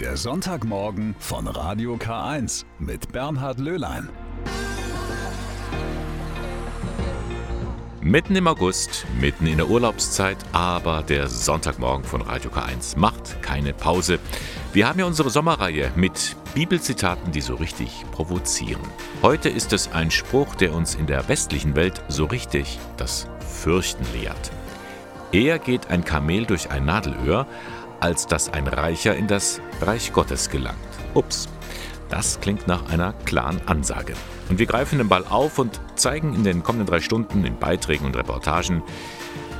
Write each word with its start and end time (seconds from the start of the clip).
Der 0.00 0.18
Sonntagmorgen 0.18 1.14
von 1.18 1.46
Radio 1.46 1.94
K1 1.94 2.66
mit 2.78 3.12
Bernhard 3.12 3.58
Löhlein. 3.58 4.10
Mitten 8.02 8.36
im 8.36 8.46
August, 8.46 9.06
mitten 9.18 9.46
in 9.46 9.56
der 9.56 9.70
Urlaubszeit, 9.70 10.36
aber 10.52 11.02
der 11.02 11.28
Sonntagmorgen 11.28 12.04
von 12.04 12.20
Radio 12.20 12.50
K1 12.50 12.98
macht 12.98 13.40
keine 13.40 13.72
Pause. 13.72 14.18
Wir 14.74 14.86
haben 14.86 14.98
ja 14.98 15.06
unsere 15.06 15.30
Sommerreihe 15.30 15.90
mit 15.96 16.36
Bibelzitaten, 16.54 17.32
die 17.32 17.40
so 17.40 17.54
richtig 17.54 18.04
provozieren. 18.12 18.84
Heute 19.22 19.48
ist 19.48 19.72
es 19.72 19.90
ein 19.92 20.10
Spruch, 20.10 20.56
der 20.56 20.74
uns 20.74 20.94
in 20.94 21.06
der 21.06 21.26
westlichen 21.30 21.74
Welt 21.74 22.02
so 22.08 22.26
richtig 22.26 22.78
das 22.98 23.28
Fürchten 23.40 24.04
lehrt. 24.12 24.50
Eher 25.32 25.58
geht 25.58 25.88
ein 25.88 26.04
Kamel 26.04 26.44
durch 26.44 26.70
ein 26.70 26.84
Nadelöhr, 26.84 27.46
als 28.06 28.28
dass 28.28 28.48
ein 28.48 28.68
Reicher 28.68 29.16
in 29.16 29.26
das 29.26 29.60
Reich 29.80 30.12
Gottes 30.12 30.48
gelangt. 30.48 30.78
Ups, 31.14 31.48
das 32.08 32.40
klingt 32.40 32.68
nach 32.68 32.88
einer 32.88 33.14
klaren 33.24 33.60
Ansage. 33.66 34.14
Und 34.48 34.60
wir 34.60 34.66
greifen 34.66 34.98
den 34.98 35.08
Ball 35.08 35.24
auf 35.24 35.58
und 35.58 35.80
zeigen 35.96 36.32
in 36.32 36.44
den 36.44 36.62
kommenden 36.62 36.86
drei 36.86 37.00
Stunden 37.00 37.44
in 37.44 37.58
Beiträgen 37.58 38.06
und 38.06 38.16
Reportagen, 38.16 38.84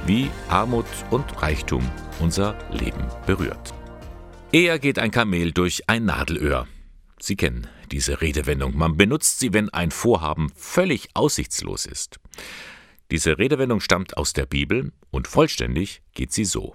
wie 0.06 0.30
Armut 0.48 0.86
und 1.10 1.42
Reichtum 1.42 1.90
unser 2.20 2.56
Leben 2.70 3.04
berührt. 3.26 3.74
Eher 4.52 4.78
geht 4.78 5.00
ein 5.00 5.10
Kamel 5.10 5.50
durch 5.50 5.82
ein 5.88 6.04
Nadelöhr. 6.04 6.68
Sie 7.18 7.34
kennen 7.34 7.66
diese 7.90 8.20
Redewendung. 8.20 8.76
Man 8.76 8.96
benutzt 8.96 9.40
sie, 9.40 9.52
wenn 9.54 9.70
ein 9.70 9.90
Vorhaben 9.90 10.52
völlig 10.54 11.08
aussichtslos 11.14 11.84
ist. 11.84 12.20
Diese 13.10 13.38
Redewendung 13.38 13.80
stammt 13.80 14.16
aus 14.16 14.34
der 14.34 14.46
Bibel 14.46 14.92
und 15.10 15.26
vollständig 15.26 16.02
geht 16.14 16.32
sie 16.32 16.44
so. 16.44 16.72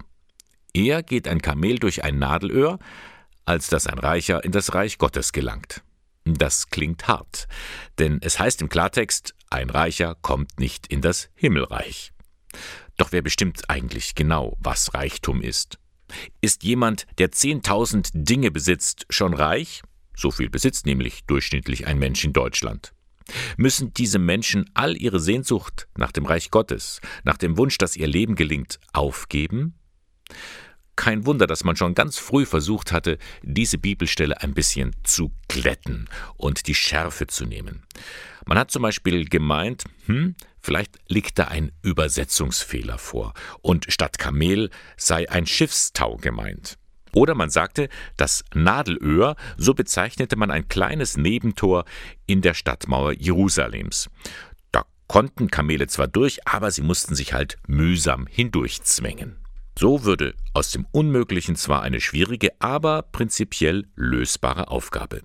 Eher 0.74 1.02
geht 1.02 1.28
ein 1.28 1.42
Kamel 1.42 1.78
durch 1.78 2.02
ein 2.02 2.18
Nadelöhr, 2.18 2.78
als 3.44 3.68
dass 3.68 3.86
ein 3.86 3.98
Reicher 3.98 4.44
in 4.44 4.52
das 4.52 4.74
Reich 4.74 4.98
Gottes 4.98 5.32
gelangt. 5.32 5.82
Das 6.24 6.68
klingt 6.70 7.08
hart, 7.08 7.48
denn 7.98 8.18
es 8.22 8.38
heißt 8.38 8.62
im 8.62 8.68
Klartext, 8.68 9.34
ein 9.50 9.70
Reicher 9.70 10.16
kommt 10.22 10.60
nicht 10.60 10.86
in 10.86 11.02
das 11.02 11.30
Himmelreich. 11.34 12.12
Doch 12.96 13.12
wer 13.12 13.22
bestimmt 13.22 13.68
eigentlich 13.68 14.14
genau, 14.14 14.56
was 14.60 14.94
Reichtum 14.94 15.42
ist? 15.42 15.78
Ist 16.40 16.62
jemand, 16.62 17.06
der 17.18 17.32
zehntausend 17.32 18.10
Dinge 18.12 18.50
besitzt, 18.50 19.06
schon 19.10 19.34
reich? 19.34 19.82
So 20.14 20.30
viel 20.30 20.50
besitzt 20.50 20.86
nämlich 20.86 21.24
durchschnittlich 21.24 21.86
ein 21.86 21.98
Mensch 21.98 22.24
in 22.24 22.32
Deutschland. 22.32 22.92
Müssen 23.56 23.92
diese 23.94 24.18
Menschen 24.18 24.70
all 24.74 24.96
ihre 24.96 25.20
Sehnsucht 25.20 25.88
nach 25.96 26.12
dem 26.12 26.26
Reich 26.26 26.50
Gottes, 26.50 27.00
nach 27.24 27.38
dem 27.38 27.56
Wunsch, 27.56 27.78
dass 27.78 27.96
ihr 27.96 28.06
Leben 28.06 28.34
gelingt, 28.34 28.78
aufgeben? 28.92 29.74
Kein 30.94 31.24
Wunder, 31.24 31.46
dass 31.46 31.64
man 31.64 31.74
schon 31.76 31.94
ganz 31.94 32.18
früh 32.18 32.44
versucht 32.44 32.92
hatte, 32.92 33.18
diese 33.42 33.78
Bibelstelle 33.78 34.42
ein 34.42 34.52
bisschen 34.52 34.94
zu 35.04 35.32
glätten 35.48 36.08
und 36.36 36.66
die 36.66 36.74
Schärfe 36.74 37.26
zu 37.26 37.46
nehmen. 37.46 37.82
Man 38.46 38.58
hat 38.58 38.70
zum 38.70 38.82
Beispiel 38.82 39.24
gemeint, 39.24 39.84
hm, 40.06 40.34
vielleicht 40.60 40.98
liegt 41.08 41.38
da 41.38 41.44
ein 41.44 41.72
Übersetzungsfehler 41.82 42.98
vor 42.98 43.32
und 43.62 43.86
statt 43.88 44.18
Kamel 44.18 44.70
sei 44.96 45.30
ein 45.30 45.46
Schiffstau 45.46 46.16
gemeint. 46.16 46.78
Oder 47.14 47.34
man 47.34 47.50
sagte, 47.50 47.88
das 48.16 48.44
Nadelöhr, 48.54 49.36
so 49.56 49.74
bezeichnete 49.74 50.36
man 50.36 50.50
ein 50.50 50.68
kleines 50.68 51.16
Nebentor 51.16 51.84
in 52.26 52.40
der 52.40 52.54
Stadtmauer 52.54 53.12
Jerusalems. 53.12 54.08
Da 54.72 54.84
konnten 55.08 55.50
Kamele 55.50 55.88
zwar 55.88 56.08
durch, 56.08 56.46
aber 56.46 56.70
sie 56.70 56.82
mussten 56.82 57.14
sich 57.14 57.34
halt 57.34 57.56
mühsam 57.66 58.26
hindurchzwängen. 58.26 59.41
So 59.78 60.04
würde 60.04 60.34
aus 60.52 60.70
dem 60.70 60.86
Unmöglichen 60.92 61.56
zwar 61.56 61.82
eine 61.82 62.00
schwierige, 62.00 62.50
aber 62.60 63.02
prinzipiell 63.02 63.86
lösbare 63.96 64.68
Aufgabe. 64.68 65.22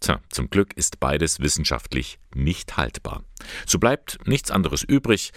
Tja, 0.00 0.20
zum 0.30 0.48
Glück 0.48 0.74
ist 0.74 1.00
beides 1.00 1.40
wissenschaftlich 1.40 2.18
nicht 2.34 2.76
haltbar. 2.76 3.24
So 3.66 3.78
bleibt 3.78 4.18
nichts 4.26 4.50
anderes 4.50 4.84
übrig, 4.84 5.32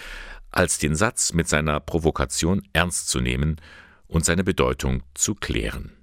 als 0.52 0.78
den 0.78 0.96
Satz 0.96 1.34
mit 1.34 1.48
seiner 1.48 1.80
Provokation 1.80 2.62
ernst 2.74 3.10
zu 3.10 3.22
nehmen 3.22 3.60
und 4.08 4.26
seine 4.26 4.44
Bedeutung 4.44 5.04
zu 5.14 5.36
klären. 5.36 5.98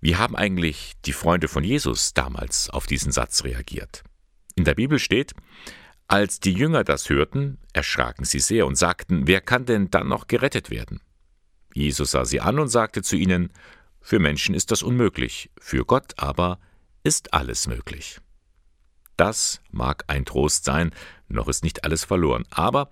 Wie 0.00 0.16
haben 0.16 0.36
eigentlich 0.36 0.92
die 1.04 1.12
Freunde 1.12 1.48
von 1.48 1.64
Jesus 1.64 2.14
damals 2.14 2.70
auf 2.70 2.86
diesen 2.86 3.12
Satz 3.12 3.44
reagiert? 3.44 4.04
In 4.54 4.64
der 4.64 4.74
Bibel 4.74 4.98
steht, 4.98 5.32
als 6.08 6.40
die 6.40 6.52
Jünger 6.52 6.84
das 6.84 7.10
hörten, 7.10 7.58
erschraken 7.72 8.24
sie 8.24 8.38
sehr 8.38 8.66
und 8.66 8.76
sagten, 8.76 9.26
wer 9.26 9.40
kann 9.40 9.66
denn 9.66 9.90
dann 9.90 10.08
noch 10.08 10.28
gerettet 10.28 10.70
werden? 10.70 11.00
Jesus 11.74 12.12
sah 12.12 12.24
sie 12.24 12.40
an 12.40 12.58
und 12.58 12.68
sagte 12.68 13.02
zu 13.02 13.16
ihnen, 13.16 13.52
für 14.00 14.18
Menschen 14.18 14.54
ist 14.54 14.70
das 14.70 14.82
unmöglich, 14.82 15.50
für 15.58 15.84
Gott 15.84 16.14
aber 16.16 16.60
ist 17.02 17.34
alles 17.34 17.66
möglich. 17.66 18.20
Das 19.16 19.60
mag 19.70 20.04
ein 20.06 20.24
Trost 20.24 20.64
sein, 20.64 20.92
noch 21.28 21.48
ist 21.48 21.64
nicht 21.64 21.84
alles 21.84 22.04
verloren, 22.04 22.44
aber 22.50 22.88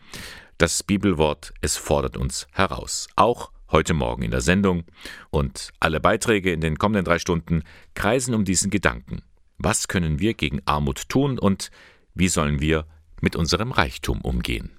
das 0.59 0.83
Bibelwort, 0.83 1.53
es 1.61 1.77
fordert 1.77 2.17
uns 2.17 2.47
heraus, 2.53 3.07
auch 3.17 3.53
heute 3.71 3.95
Morgen 3.95 4.23
in 4.23 4.31
der 4.31 4.41
Sendung, 4.41 4.85
und 5.31 5.71
alle 5.81 6.01
Beiträge 6.01 6.53
in 6.53 6.61
den 6.61 6.79
kommenden 6.79 7.05
drei 7.05 7.19
Stunden 7.19 7.63
kreisen 7.95 8.35
um 8.35 8.45
diesen 8.45 8.71
Gedanken. 8.71 9.23
Was 9.59 9.89
können 9.89 10.19
wir 10.19 10.35
gegen 10.35 10.63
Armut 10.65 11.09
tun 11.09 11.39
und 11.39 11.71
wie 12.15 12.29
sollen 12.29 12.61
wir 12.61 12.87
mit 13.25 13.35
unserem 13.35 13.73
Reichtum 13.73 14.21
umgehen. 14.21 14.71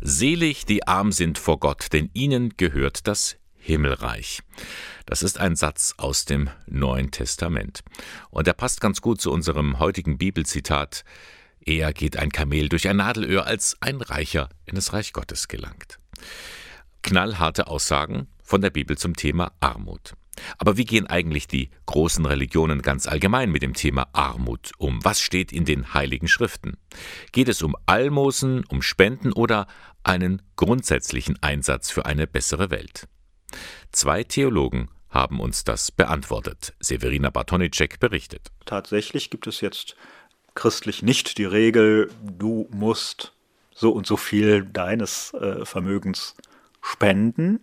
Selig 0.00 0.64
die 0.64 0.86
arm 0.86 1.12
sind 1.12 1.36
vor 1.36 1.58
Gott, 1.60 1.92
denn 1.92 2.08
ihnen 2.14 2.56
gehört 2.56 3.06
das 3.06 3.36
Himmelreich. 3.56 4.40
Das 5.04 5.22
ist 5.22 5.38
ein 5.38 5.56
Satz 5.56 5.94
aus 5.98 6.24
dem 6.24 6.48
Neuen 6.66 7.10
Testament. 7.10 7.82
Und 8.30 8.46
er 8.46 8.54
passt 8.54 8.80
ganz 8.80 9.02
gut 9.02 9.20
zu 9.20 9.30
unserem 9.30 9.78
heutigen 9.78 10.16
Bibelzitat 10.16 11.04
Eher 11.60 11.92
geht 11.92 12.16
ein 12.16 12.30
Kamel 12.30 12.70
durch 12.70 12.88
ein 12.88 12.96
Nadelöhr, 12.96 13.46
als 13.46 13.76
ein 13.80 14.00
Reicher 14.00 14.48
in 14.64 14.76
das 14.76 14.94
Reich 14.94 15.12
Gottes 15.12 15.48
gelangt. 15.48 15.98
Knallharte 17.02 17.66
Aussagen 17.66 18.28
von 18.42 18.62
der 18.62 18.70
Bibel 18.70 18.96
zum 18.96 19.14
Thema 19.14 19.52
Armut. 19.60 20.14
Aber 20.58 20.76
wie 20.76 20.84
gehen 20.84 21.06
eigentlich 21.06 21.46
die 21.46 21.70
großen 21.86 22.24
Religionen 22.26 22.82
ganz 22.82 23.06
allgemein 23.06 23.50
mit 23.50 23.62
dem 23.62 23.74
Thema 23.74 24.08
Armut 24.12 24.72
um? 24.78 25.04
Was 25.04 25.20
steht 25.20 25.52
in 25.52 25.64
den 25.64 25.94
heiligen 25.94 26.28
Schriften? 26.28 26.76
Geht 27.32 27.48
es 27.48 27.62
um 27.62 27.76
Almosen, 27.86 28.64
um 28.68 28.82
Spenden 28.82 29.32
oder 29.32 29.66
einen 30.04 30.42
grundsätzlichen 30.56 31.42
Einsatz 31.42 31.90
für 31.90 32.06
eine 32.06 32.26
bessere 32.26 32.70
Welt? 32.70 33.08
Zwei 33.92 34.24
Theologen 34.24 34.88
haben 35.10 35.40
uns 35.40 35.64
das 35.64 35.90
beantwortet. 35.90 36.74
Severina 36.80 37.30
Bartonicek 37.30 37.98
berichtet. 37.98 38.48
Tatsächlich 38.66 39.30
gibt 39.30 39.46
es 39.46 39.60
jetzt 39.60 39.96
christlich 40.54 41.02
nicht 41.02 41.38
die 41.38 41.44
Regel, 41.44 42.10
du 42.20 42.68
musst 42.70 43.32
so 43.74 43.92
und 43.92 44.06
so 44.06 44.16
viel 44.16 44.64
deines 44.64 45.32
äh, 45.34 45.64
Vermögens 45.64 46.34
spenden. 46.82 47.60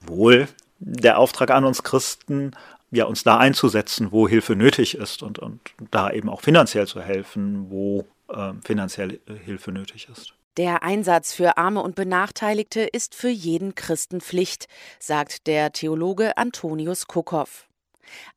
Wohl 0.00 0.48
der 0.78 1.18
Auftrag 1.18 1.50
an 1.50 1.64
uns 1.64 1.82
Christen, 1.82 2.52
ja, 2.90 3.04
uns 3.04 3.22
da 3.22 3.36
einzusetzen, 3.36 4.12
wo 4.12 4.28
Hilfe 4.28 4.56
nötig 4.56 4.96
ist 4.96 5.22
und, 5.22 5.38
und 5.38 5.60
da 5.90 6.10
eben 6.10 6.28
auch 6.28 6.40
finanziell 6.40 6.86
zu 6.86 7.02
helfen, 7.02 7.70
wo 7.70 8.06
äh, 8.28 8.52
finanziell 8.64 9.20
Hilfe 9.44 9.72
nötig 9.72 10.08
ist. 10.10 10.34
Der 10.56 10.82
Einsatz 10.82 11.34
für 11.34 11.56
Arme 11.56 11.82
und 11.82 11.94
Benachteiligte 11.94 12.80
ist 12.80 13.14
für 13.14 13.28
jeden 13.28 13.76
Christen 13.76 14.20
Pflicht, 14.20 14.66
sagt 14.98 15.46
der 15.46 15.72
Theologe 15.72 16.36
Antonius 16.36 17.06
Kukow. 17.06 17.68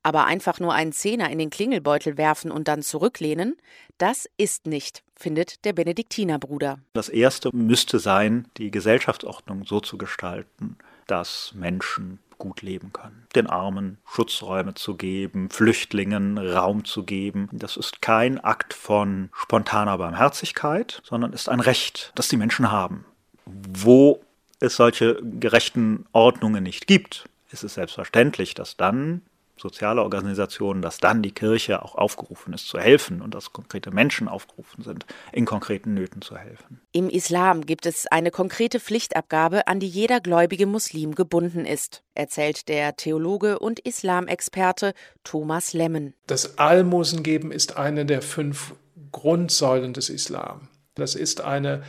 Aber 0.03 0.25
einfach 0.25 0.59
nur 0.59 0.73
einen 0.73 0.91
Zehner 0.91 1.31
in 1.31 1.39
den 1.39 1.49
Klingelbeutel 1.49 2.17
werfen 2.17 2.51
und 2.51 2.67
dann 2.67 2.83
zurücklehnen, 2.83 3.57
das 3.97 4.27
ist 4.37 4.67
nicht, 4.67 5.03
findet 5.15 5.65
der 5.65 5.73
Benediktinerbruder. 5.73 6.79
Das 6.93 7.09
Erste 7.09 7.49
müsste 7.53 7.99
sein, 7.99 8.47
die 8.57 8.69
Gesellschaftsordnung 8.69 9.65
so 9.65 9.79
zu 9.79 9.97
gestalten, 9.97 10.77
dass 11.07 11.53
Menschen 11.55 12.19
gut 12.41 12.63
leben 12.63 12.91
können. 12.91 13.27
Den 13.35 13.45
Armen 13.45 13.99
Schutzräume 14.03 14.73
zu 14.73 14.95
geben, 14.97 15.51
Flüchtlingen 15.51 16.39
Raum 16.39 16.85
zu 16.85 17.03
geben. 17.03 17.49
Das 17.51 17.77
ist 17.77 18.01
kein 18.01 18.43
Akt 18.43 18.73
von 18.73 19.29
spontaner 19.33 19.99
Barmherzigkeit, 19.99 21.01
sondern 21.05 21.33
ist 21.33 21.49
ein 21.49 21.59
Recht, 21.59 22.11
das 22.15 22.29
die 22.29 22.37
Menschen 22.37 22.71
haben. 22.71 23.05
Wo 23.45 24.21
es 24.59 24.75
solche 24.75 25.21
gerechten 25.21 26.07
Ordnungen 26.13 26.63
nicht 26.63 26.87
gibt, 26.87 27.29
ist 27.51 27.63
es 27.63 27.75
selbstverständlich, 27.75 28.55
dass 28.55 28.75
dann 28.75 29.21
soziale 29.61 30.01
Organisationen, 30.01 30.81
dass 30.81 30.97
dann 30.97 31.21
die 31.21 31.31
Kirche 31.31 31.83
auch 31.83 31.95
aufgerufen 31.95 32.53
ist 32.53 32.67
zu 32.67 32.79
helfen 32.79 33.21
und 33.21 33.33
dass 33.35 33.53
konkrete 33.53 33.91
Menschen 33.91 34.27
aufgerufen 34.27 34.83
sind, 34.83 35.05
in 35.31 35.45
konkreten 35.45 35.93
Nöten 35.93 36.21
zu 36.21 36.35
helfen. 36.35 36.81
Im 36.91 37.09
Islam 37.09 37.65
gibt 37.65 37.85
es 37.85 38.07
eine 38.07 38.31
konkrete 38.31 38.79
Pflichtabgabe, 38.79 39.67
an 39.67 39.79
die 39.79 39.87
jeder 39.87 40.19
gläubige 40.19 40.65
Muslim 40.65 41.15
gebunden 41.15 41.65
ist, 41.65 42.03
erzählt 42.15 42.67
der 42.67 42.95
Theologe 42.95 43.59
und 43.59 43.79
Islamexperte 43.79 44.93
Thomas 45.23 45.73
Lemmen. 45.73 46.15
Das 46.27 46.57
Almosengeben 46.57 47.51
ist 47.51 47.77
eine 47.77 48.05
der 48.05 48.21
fünf 48.21 48.73
Grundsäulen 49.11 49.93
des 49.93 50.09
Islam. 50.09 50.69
Das 50.95 51.15
ist 51.15 51.41
eine, 51.41 51.83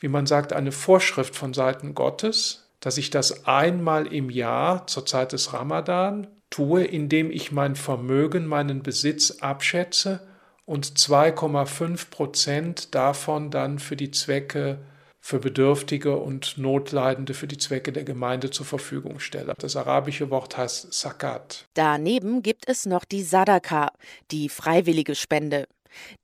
wie 0.00 0.08
man 0.08 0.26
sagt, 0.26 0.52
eine 0.52 0.72
Vorschrift 0.72 1.36
von 1.36 1.52
Seiten 1.52 1.94
Gottes, 1.94 2.70
dass 2.80 2.96
ich 2.96 3.10
das 3.10 3.46
einmal 3.46 4.06
im 4.06 4.30
Jahr 4.30 4.86
zur 4.86 5.04
Zeit 5.04 5.32
des 5.32 5.52
Ramadan 5.52 6.28
tue, 6.50 6.84
indem 6.84 7.30
ich 7.30 7.52
mein 7.52 7.76
Vermögen, 7.76 8.46
meinen 8.46 8.82
Besitz 8.82 9.38
abschätze 9.40 10.20
und 10.64 10.86
2,5 10.86 12.10
Prozent 12.10 12.94
davon 12.94 13.50
dann 13.50 13.78
für 13.78 13.96
die 13.96 14.10
Zwecke 14.10 14.78
für 15.20 15.40
Bedürftige 15.40 16.16
und 16.16 16.56
Notleidende 16.58 17.34
für 17.34 17.46
die 17.46 17.58
Zwecke 17.58 17.92
der 17.92 18.04
Gemeinde 18.04 18.50
zur 18.50 18.64
Verfügung 18.64 19.18
stelle. 19.18 19.54
Das 19.58 19.76
arabische 19.76 20.30
Wort 20.30 20.56
heißt 20.56 20.92
Sakat. 20.92 21.66
Daneben 21.74 22.42
gibt 22.42 22.68
es 22.68 22.86
noch 22.86 23.04
die 23.04 23.22
Sadaka, 23.22 23.92
die 24.30 24.48
freiwillige 24.48 25.14
Spende. 25.14 25.66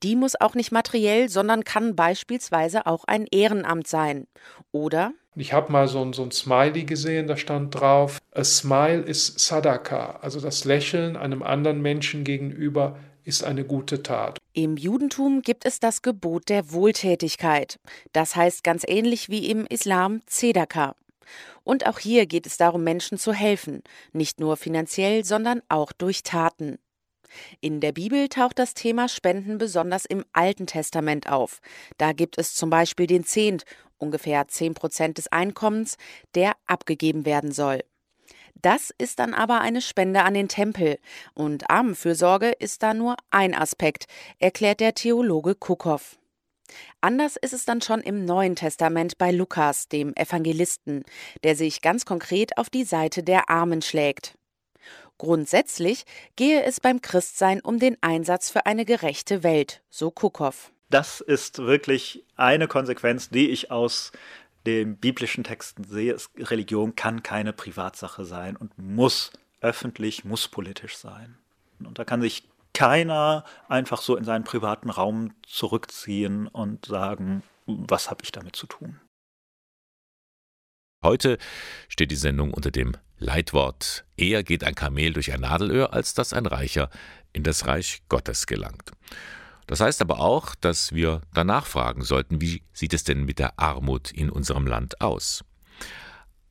Die 0.03 0.17
muss 0.17 0.41
auch 0.41 0.55
nicht 0.55 0.73
materiell, 0.73 1.29
sondern 1.29 1.65
kann 1.65 1.97
beispielsweise 1.97 2.87
auch 2.87 3.05
ein 3.05 3.27
Ehrenamt 3.31 3.89
sein. 3.89 4.27
Oder? 4.73 5.13
Ich 5.37 5.53
habe 5.53 5.73
mal 5.73 5.89
so 5.89 6.01
ein, 6.01 6.13
so 6.13 6.23
ein 6.23 6.31
Smiley 6.31 6.85
gesehen, 6.85 7.27
da 7.27 7.37
stand 7.37 7.75
drauf, 7.75 8.19
a 8.33 8.45
smile 8.45 9.01
is 9.01 9.35
Sadaka, 9.37 10.19
also 10.23 10.41
das 10.41 10.65
Lächeln 10.65 11.17
einem 11.17 11.43
anderen 11.43 11.83
Menschen 11.83 12.23
gegenüber 12.23 12.97
ist 13.25 13.43
eine 13.43 13.65
gute 13.65 14.03
Tat. 14.03 14.39
Im 14.53 14.77
Judentum 14.77 15.43
gibt 15.43 15.65
es 15.65 15.81
das 15.81 16.03
Gebot 16.03 16.49
der 16.49 16.73
Wohltätigkeit. 16.73 17.81
Das 18.13 18.37
heißt 18.37 18.63
ganz 18.63 18.85
ähnlich 18.87 19.29
wie 19.29 19.51
im 19.51 19.67
Islam 19.67 20.21
Zedaka. 20.27 20.95
Und 21.65 21.87
auch 21.87 21.99
hier 21.99 22.27
geht 22.27 22.47
es 22.47 22.59
darum, 22.59 22.85
Menschen 22.85 23.19
zu 23.19 23.33
helfen, 23.33 23.83
nicht 24.13 24.39
nur 24.39 24.57
finanziell, 24.57 25.25
sondern 25.25 25.63
auch 25.69 25.93
durch 25.93 26.23
Taten. 26.23 26.79
In 27.61 27.81
der 27.81 27.93
Bibel 27.93 28.29
taucht 28.29 28.59
das 28.59 28.75
Thema 28.75 29.09
Spenden 29.09 29.59
besonders 29.59 30.05
im 30.05 30.25
Alten 30.33 30.67
Testament 30.67 31.29
auf. 31.29 31.61
Da 31.99 32.13
gibt 32.13 32.39
es 32.39 32.55
zum 32.55 32.71
Beispiel 32.71 33.07
den 33.07 33.25
Zehnt, 33.25 33.65
ungefähr 33.99 34.49
10 34.49 34.75
Prozent 34.75 35.19
des 35.19 35.31
Einkommens, 35.31 35.97
der 36.35 36.53
abgegeben 36.67 37.25
werden 37.25 37.53
soll. 37.53 37.81
Das 38.55 38.95
ist 38.97 39.19
dann 39.19 39.35
aber 39.35 39.61
eine 39.61 39.81
Spende 39.81 40.23
an 40.23 40.35
den 40.35 40.49
Tempel. 40.49 40.99
Und 41.35 41.69
Armenfürsorge 41.69 42.51
ist 42.51 42.83
da 42.83 42.95
nur 42.95 43.17
ein 43.31 43.55
Aspekt, 43.55 44.07
erklärt 44.39 44.81
der 44.81 44.95
Theologe 44.95 45.55
Kukow. 45.55 46.17
Anders 47.01 47.37
ist 47.37 47.53
es 47.53 47.67
dann 47.67 47.83
schon 47.83 48.01
im 48.01 48.25
Neuen 48.25 48.57
Testament 48.57 49.19
bei 49.19 49.31
Lukas, 49.31 49.89
dem 49.89 50.15
Evangelisten, 50.17 51.05
der 51.43 51.57
sich 51.57 51.83
ganz 51.83 52.07
konkret 52.07 52.57
auf 52.57 52.71
die 52.71 52.85
Seite 52.85 53.23
der 53.23 53.51
Armen 53.51 53.83
schlägt. 53.83 54.39
Grundsätzlich 55.19 56.05
gehe 56.37 56.63
es 56.65 56.81
beim 56.81 57.01
Christsein 57.01 57.61
um 57.61 57.79
den 57.79 57.97
Einsatz 58.01 58.51
für 58.51 58.67
eine 58.67 58.85
gerechte 58.85 59.43
Welt, 59.43 59.83
so 59.91 60.11
Kukow. 60.11 60.73
Das 60.95 61.21
ist 61.21 61.59
wirklich 61.59 62.23
eine 62.37 62.69
Konsequenz, 62.69 63.29
die 63.29 63.51
ich 63.51 63.73
aus 63.73 64.13
den 64.65 64.97
biblischen 64.97 65.43
Texten 65.43 65.83
sehe, 65.83 66.17
Religion 66.39 66.95
kann 66.95 67.25
keine 67.25 67.53
Privatsache 67.53 68.25
sein 68.25 68.57
und 68.57 68.79
muss 68.79 69.33
öffentlich, 69.61 70.25
muss 70.25 70.47
politisch 70.47 70.97
sein. 70.97 71.37
Und 71.81 71.99
da 71.99 72.05
kann 72.05 72.21
sich 72.21 72.45
keiner 72.75 73.45
einfach 73.69 74.01
so 74.01 74.15
in 74.15 74.23
seinen 74.23 74.45
privaten 74.45 74.89
Raum 74.89 75.35
zurückziehen 75.43 76.47
und 76.47 76.87
sagen, 76.87 77.43
was 77.67 78.09
habe 78.09 78.23
ich 78.23 78.31
damit 78.31 78.55
zu 78.55 78.69
tun. 78.69 79.01
Heute 81.03 81.39
steht 81.89 82.13
die 82.13 82.17
Sendung 82.17 82.55
unter 82.55 82.71
dem 82.71 82.97
Leitwort 83.19 84.05
Eher 84.17 84.45
geht 84.45 84.63
ein 84.63 84.77
Kamel 84.77 85.13
durch 85.13 85.33
ein 85.33 85.41
Nadelöhr, 85.41 85.93
als 85.93 86.15
dass 86.15 86.33
ein 86.33 86.47
Reicher 86.47 86.89
in 87.33 87.43
das 87.43 87.67
Reich 87.67 88.03
Gottes 88.09 88.47
gelangt. 88.47 88.93
Das 89.67 89.81
heißt 89.81 90.03
aber 90.03 90.21
auch, 90.21 90.55
dass 90.55 90.93
wir 90.93 91.23
danach 91.33 91.67
fragen 91.67 92.03
sollten, 92.03 92.41
wie 92.41 92.63
sieht 92.73 92.93
es 92.93 93.05
denn 93.05 93.25
mit 93.25 93.39
der 93.39 93.59
Armut 93.59 94.11
in 94.11 94.31
unserem 94.31 94.67
Land 94.67 95.01
aus? 95.01 95.45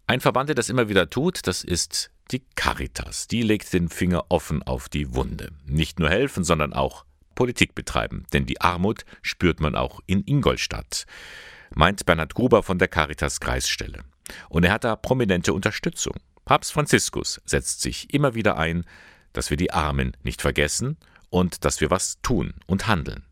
Ein 0.08 0.20
Verband, 0.20 0.50
der 0.50 0.56
das 0.56 0.70
immer 0.70 0.90
wieder 0.90 1.10
tut, 1.10 1.46
das 1.48 1.64
ist 1.64 2.12
die 2.32 2.44
Caritas. 2.56 3.28
Die 3.28 3.42
legt 3.42 3.72
den 3.74 3.90
Finger 3.90 4.26
offen 4.30 4.64
auf 4.64 4.90
die 4.90 5.14
Wunde. 5.14 5.52
Nicht 5.66 6.00
nur 6.00 6.10
helfen, 6.10 6.44
sondern 6.44 6.74
auch 6.74 7.06
Politik 7.36 7.76
betreiben, 7.76 8.26
denn 8.34 8.46
die 8.46 8.62
Armut 8.62 9.06
spürt 9.22 9.60
man 9.60 9.76
auch 9.76 10.02
in 10.06 10.24
Ingolstadt, 10.26 11.06
meint 11.74 12.06
Bernhard 12.06 12.36
Gruber 12.36 12.64
von 12.64 12.78
der 12.78 12.88
Caritas 12.88 13.40
Kreisstelle. 13.40 14.02
Und 14.50 14.64
er 14.64 14.72
hat 14.72 14.84
da 14.84 14.96
prominente 14.96 15.54
Unterstützung. 15.54 16.14
Papst 16.46 16.74
Franziskus 16.74 17.42
setzt 17.46 17.82
sich 17.82 18.14
immer 18.14 18.36
wieder 18.36 18.58
ein, 18.58 18.86
dass 19.32 19.50
wir 19.50 19.58
die 19.58 19.72
Armen 19.72 20.16
nicht 20.24 20.42
vergessen 20.42 20.98
und 21.34 21.66
dass 21.66 21.82
wir 21.82 21.90
was 21.90 22.20
tun 22.22 22.54
und 22.68 22.88
handeln. 22.88 23.24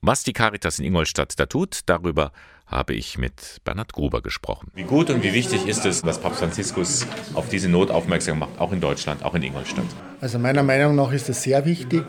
Was 0.00 0.22
die 0.22 0.32
Caritas 0.32 0.78
in 0.78 0.86
Ingolstadt 0.86 1.38
da 1.38 1.44
tut, 1.44 1.80
darüber 1.86 2.32
habe 2.66 2.94
ich 2.94 3.18
mit 3.18 3.58
Bernhard 3.62 3.92
Gruber 3.92 4.22
gesprochen. 4.22 4.70
Wie 4.74 4.84
gut 4.84 5.10
und 5.10 5.22
wie 5.22 5.34
wichtig 5.34 5.66
ist 5.66 5.84
es, 5.84 6.00
dass 6.00 6.18
Papst 6.18 6.40
Franziskus 6.40 7.06
auf 7.34 7.50
diese 7.50 7.68
Not 7.68 7.90
aufmerksam 7.90 8.38
macht, 8.38 8.58
auch 8.58 8.72
in 8.72 8.80
Deutschland, 8.80 9.22
auch 9.22 9.34
in 9.34 9.42
Ingolstadt? 9.42 9.84
Also 10.22 10.38
meiner 10.38 10.62
Meinung 10.62 10.94
nach 10.94 11.12
ist 11.12 11.28
es 11.28 11.42
sehr 11.42 11.66
wichtig, 11.66 12.04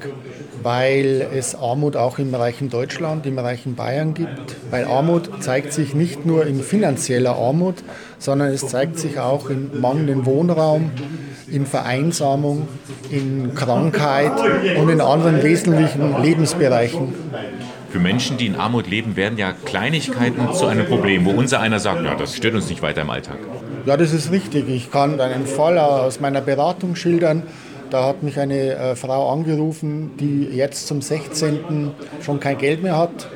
weil 0.63 1.27
es 1.33 1.55
Armut 1.55 1.97
auch 1.97 2.17
im 2.17 2.33
reichen 2.33 2.69
Deutschland, 2.69 3.25
im 3.25 3.37
reichen 3.37 3.75
Bayern 3.75 4.13
gibt. 4.13 4.55
Weil 4.71 4.85
Armut 4.85 5.43
zeigt 5.43 5.73
sich 5.73 5.93
nicht 5.93 6.25
nur 6.25 6.45
in 6.45 6.63
finanzieller 6.63 7.35
Armut, 7.35 7.83
sondern 8.17 8.47
es 8.47 8.65
zeigt 8.65 8.97
sich 8.97 9.19
auch 9.19 9.49
in 9.49 9.81
mangelndem 9.81 10.25
Wohnraum, 10.25 10.91
in 11.49 11.65
Vereinsamung, 11.65 12.67
in 13.09 13.53
Krankheit 13.55 14.33
und 14.77 14.89
in 14.89 15.01
anderen 15.01 15.43
wesentlichen 15.43 16.21
Lebensbereichen. 16.21 17.13
Für 17.89 17.99
Menschen, 17.99 18.37
die 18.37 18.47
in 18.47 18.55
Armut 18.55 18.87
leben, 18.87 19.15
werden 19.15 19.37
ja 19.37 19.53
Kleinigkeiten 19.53 20.53
zu 20.53 20.65
einem 20.65 20.85
Problem, 20.85 21.25
wo 21.25 21.31
unser 21.31 21.61
einer 21.61 21.79
sagt, 21.79 22.03
ja, 22.03 22.15
das 22.15 22.35
stört 22.35 22.55
uns 22.55 22.69
nicht 22.69 22.81
weiter 22.81 23.01
im 23.01 23.09
Alltag. 23.09 23.37
Ja, 23.85 23.95
das 23.95 24.13
ist 24.13 24.31
richtig. 24.31 24.67
Ich 24.67 24.91
kann 24.91 25.21
einen 25.21 25.45
Fall 25.45 25.77
aus 25.77 26.19
meiner 26.19 26.41
Beratung 26.41 26.95
schildern. 26.95 27.43
Da 27.91 28.03
hat 28.05 28.23
mich 28.23 28.39
eine 28.39 28.75
äh, 28.75 28.95
Frau 28.95 29.31
angerufen, 29.31 30.11
die 30.19 30.45
jetzt 30.45 30.87
zum 30.87 31.01
16. 31.01 31.91
schon 32.21 32.39
kein 32.39 32.57
Geld 32.57 32.81
mehr 32.81 32.97
hat. 32.97 33.29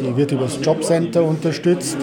Die 0.00 0.16
wird 0.16 0.32
über 0.32 0.44
das 0.44 0.58
Jobcenter 0.62 1.22
unterstützt, 1.22 1.96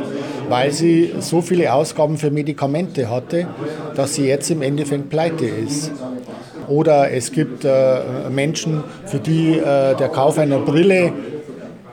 weil 0.50 0.72
sie 0.72 1.14
so 1.20 1.42
viele 1.42 1.74
Ausgaben 1.74 2.18
für 2.18 2.32
Medikamente 2.32 3.10
hatte, 3.10 3.48
dass 3.96 4.16
sie 4.16 4.26
jetzt 4.26 4.50
im 4.52 4.62
Endeffekt 4.62 5.10
pleite 5.10 5.46
ist. 5.46 5.92
Oder 6.68 7.12
es 7.12 7.32
gibt 7.32 7.64
äh, 7.64 8.30
Menschen, 8.30 8.84
für 9.06 9.20
die 9.20 9.58
äh, 9.58 9.96
der 9.96 10.10
Kauf 10.10 10.38
einer 10.40 10.60
Brille 10.60 11.14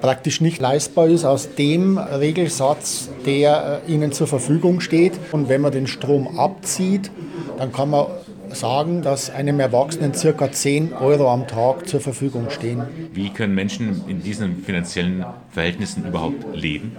praktisch 0.00 0.40
nicht 0.40 0.60
leistbar 0.60 1.06
ist 1.08 1.24
aus 1.24 1.54
dem 1.54 1.96
Regelsatz, 1.98 3.08
der 3.26 3.82
äh, 3.86 3.92
ihnen 3.92 4.12
zur 4.12 4.26
Verfügung 4.26 4.80
steht. 4.80 5.12
Und 5.30 5.48
wenn 5.48 5.60
man 5.60 5.72
den 5.72 5.86
Strom 5.86 6.38
abzieht, 6.38 7.10
dann 7.58 7.72
kann 7.72 7.90
man 7.90 8.06
sagen, 8.50 9.02
dass 9.02 9.30
einem 9.30 9.60
Erwachsenen 9.60 10.14
circa 10.14 10.50
10 10.50 10.92
Euro 10.94 11.30
am 11.30 11.46
Tag 11.46 11.88
zur 11.88 12.00
Verfügung 12.00 12.50
stehen. 12.50 12.82
Wie 13.12 13.30
können 13.30 13.54
Menschen 13.54 14.02
in 14.08 14.22
diesen 14.22 14.62
finanziellen 14.62 15.24
Verhältnissen 15.50 16.04
überhaupt 16.06 16.54
leben? 16.54 16.96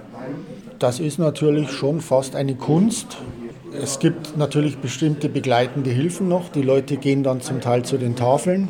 Das 0.80 1.00
ist 1.00 1.20
natürlich 1.20 1.72
schon 1.72 2.02
fast 2.02 2.36
eine 2.36 2.56
Kunst. 2.56 3.18
Es 3.82 4.00
gibt 4.00 4.38
natürlich 4.38 4.78
bestimmte 4.78 5.30
begleitende 5.30 5.90
Hilfen 5.90 6.28
noch. 6.28 6.50
Die 6.50 6.62
Leute 6.62 6.98
gehen 6.98 7.24
dann 7.24 7.42
zum 7.42 7.62
Teil 7.62 7.84
zu 7.84 7.98
den 7.98 8.16
Tafeln 8.16 8.68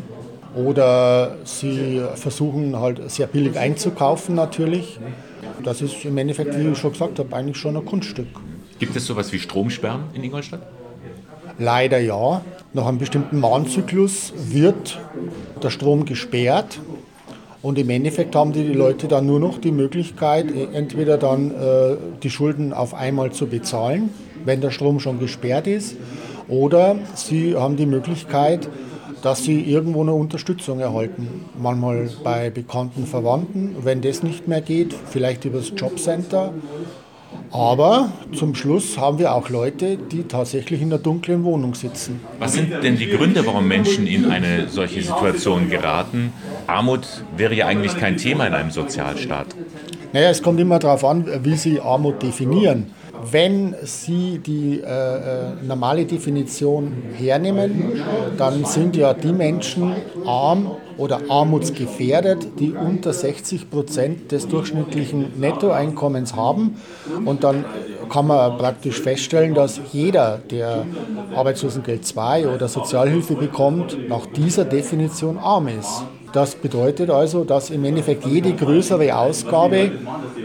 oder 0.56 1.38
sie 1.46 2.02
versuchen 2.16 2.80
halt 2.80 3.10
sehr 3.12 3.28
billig 3.28 3.58
einzukaufen 3.58 4.36
natürlich. 4.36 5.00
Das 5.64 5.82
ist 5.82 6.06
im 6.06 6.18
Endeffekt, 6.18 6.58
wie 6.58 6.70
ich 6.70 6.78
schon 6.78 6.92
gesagt 6.92 7.20
habe, 7.20 7.36
eigentlich 7.36 7.58
schon 7.58 7.76
ein 7.76 7.86
Kunststück. 7.86 8.28
Gibt 8.80 8.96
es 8.96 9.06
sowas 9.06 9.32
wie 9.32 9.40
Stromsperren 9.40 10.04
in 10.14 10.24
Ingolstadt? 10.24 10.62
Leider 11.58 12.00
ja. 12.00 12.42
Nach 12.74 12.88
einem 12.88 12.98
bestimmten 12.98 13.40
Mahnzyklus 13.40 14.34
wird 14.36 15.00
der 15.62 15.70
Strom 15.70 16.06
gesperrt. 16.06 16.80
Und 17.64 17.80
im 17.80 17.90
Endeffekt 17.90 18.36
haben 18.36 18.52
die 18.52 18.74
Leute 18.74 19.08
dann 19.08 19.26
nur 19.26 19.40
noch 19.40 19.58
die 19.58 19.72
Möglichkeit, 19.72 20.48
entweder 20.74 21.18
dann 21.18 21.52
äh, 21.52 21.96
die 22.22 22.30
Schulden 22.30 22.74
auf 22.74 22.94
einmal 22.94 23.32
zu 23.32 23.48
bezahlen, 23.48 24.10
wenn 24.44 24.60
der 24.60 24.70
Strom 24.70 25.00
schon 25.00 25.18
gesperrt 25.18 25.66
ist, 25.66 25.96
oder 26.50 26.98
sie 27.16 27.56
haben 27.56 27.78
die 27.78 27.86
Möglichkeit, 27.86 28.68
dass 29.22 29.46
sie 29.46 29.62
irgendwo 29.62 30.02
eine 30.02 30.14
Unterstützung 30.14 30.82
erhalten. 30.82 31.46
Manchmal 31.58 32.10
bei 32.22 32.50
bekannten 32.50 33.06
Verwandten, 33.06 33.78
wenn 33.82 34.02
das 34.02 34.24
nicht 34.24 34.50
mehr 34.50 34.60
geht, 34.60 34.94
vielleicht 34.94 35.46
über 35.46 35.60
das 35.60 35.72
Jobcenter. 35.74 36.54
Aber 37.54 38.12
zum 38.34 38.56
Schluss 38.56 38.98
haben 38.98 39.20
wir 39.20 39.32
auch 39.32 39.50
Leute, 39.50 39.98
die 39.98 40.24
tatsächlich 40.24 40.82
in 40.82 40.90
der 40.90 40.98
dunklen 40.98 41.44
Wohnung 41.44 41.76
sitzen. 41.76 42.20
Was 42.40 42.54
sind 42.54 42.72
denn 42.84 42.98
die 42.98 43.08
Gründe, 43.08 43.46
warum 43.46 43.68
Menschen 43.68 44.08
in 44.08 44.32
eine 44.32 44.68
solche 44.70 45.04
Situation 45.04 45.70
geraten? 45.70 46.34
Armut 46.66 47.08
wäre 47.38 47.54
ja 47.54 47.68
eigentlich 47.68 47.96
kein 47.96 48.18
Thema 48.18 48.48
in 48.48 48.56
einem 48.56 48.72
Sozialstaat. 48.72 49.48
Naja, 50.14 50.32
es 50.32 50.42
kommt 50.42 50.60
immer 50.60 50.80
darauf 50.80 51.06
an, 51.06 51.28
wie 51.44 51.56
Sie 51.56 51.80
Armut 51.80 52.24
definieren. 52.24 52.88
Wenn 53.32 53.76
Sie 53.84 54.40
die 54.40 54.82
äh, 54.82 54.86
äh, 54.86 55.64
normale 55.66 56.06
Definition 56.06 56.92
hernehmen, 57.18 58.02
dann 58.38 58.66
sind 58.66 58.96
ja 58.96 59.14
die 59.14 59.32
Menschen 59.32 59.94
arm 60.26 60.72
oder 60.98 61.22
armutsgefährdet, 61.30 62.60
die 62.60 62.72
unter 62.72 63.14
60 63.14 63.70
Prozent 63.70 64.32
des 64.32 64.48
durchschnittlichen 64.48 65.40
Nettoeinkommens 65.40 66.36
haben. 66.36 66.78
Und 67.26 67.44
dann 67.44 67.66
kann 68.10 68.28
man 68.28 68.58
praktisch 68.58 69.02
feststellen, 69.02 69.54
dass 69.54 69.80
jeder, 69.92 70.40
der 70.52 70.86
Arbeitslosengeld 71.36 72.06
2 72.06 72.48
oder 72.48 72.68
Sozialhilfe 72.68 73.36
bekommt, 73.36 73.98
nach 74.10 74.26
dieser 74.26 74.66
Definition 74.66 75.38
arm 75.38 75.68
ist. 75.68 76.04
Das 76.34 76.56
bedeutet 76.56 77.12
also, 77.12 77.44
dass 77.44 77.70
im 77.70 77.86
Endeffekt 77.86 78.26
jede 78.26 78.54
größere 78.54 79.16
Ausgabe 79.16 79.92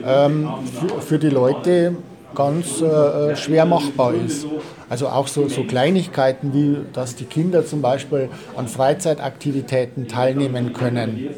ähm, 0.04 0.49
für, 0.78 1.00
für 1.00 1.18
die 1.18 1.30
Leute 1.30 1.97
ganz 2.35 2.80
äh, 2.80 3.37
schwer 3.37 3.64
machbar 3.64 4.14
ist. 4.14 4.47
Also 4.88 5.08
auch 5.08 5.28
so, 5.28 5.49
so, 5.49 5.64
Kleinigkeiten 5.64 6.54
wie, 6.54 6.78
dass 6.92 7.14
die 7.14 7.25
Kinder 7.25 7.64
zum 7.66 7.82
Beispiel 7.82 8.30
an 8.56 8.68
Freizeitaktivitäten 8.68 10.08
teilnehmen 10.08 10.73
können 10.73 11.28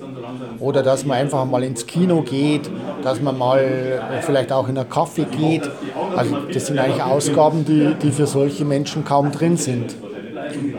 oder 0.61 0.82
dass 0.82 1.04
man 1.04 1.18
einfach 1.18 1.44
mal 1.47 1.64
ins 1.64 1.87
Kino 1.87 2.23
geht, 2.23 2.70
dass 3.02 3.20
man 3.20 3.37
mal 3.37 3.59
äh, 3.59 4.23
vielleicht 4.23 4.52
auch 4.52 4.68
in 4.68 4.78
einen 4.78 4.88
Kaffee 4.88 5.25
geht. 5.25 5.68
Also 6.16 6.37
das 6.52 6.66
sind 6.66 6.78
eigentlich 6.78 7.02
Ausgaben, 7.02 7.64
die, 7.64 7.94
die 8.00 8.12
für 8.12 8.26
solche 8.26 8.64
Menschen 8.64 9.04
kaum 9.04 9.32
drin 9.32 9.56
sind. 9.56 9.97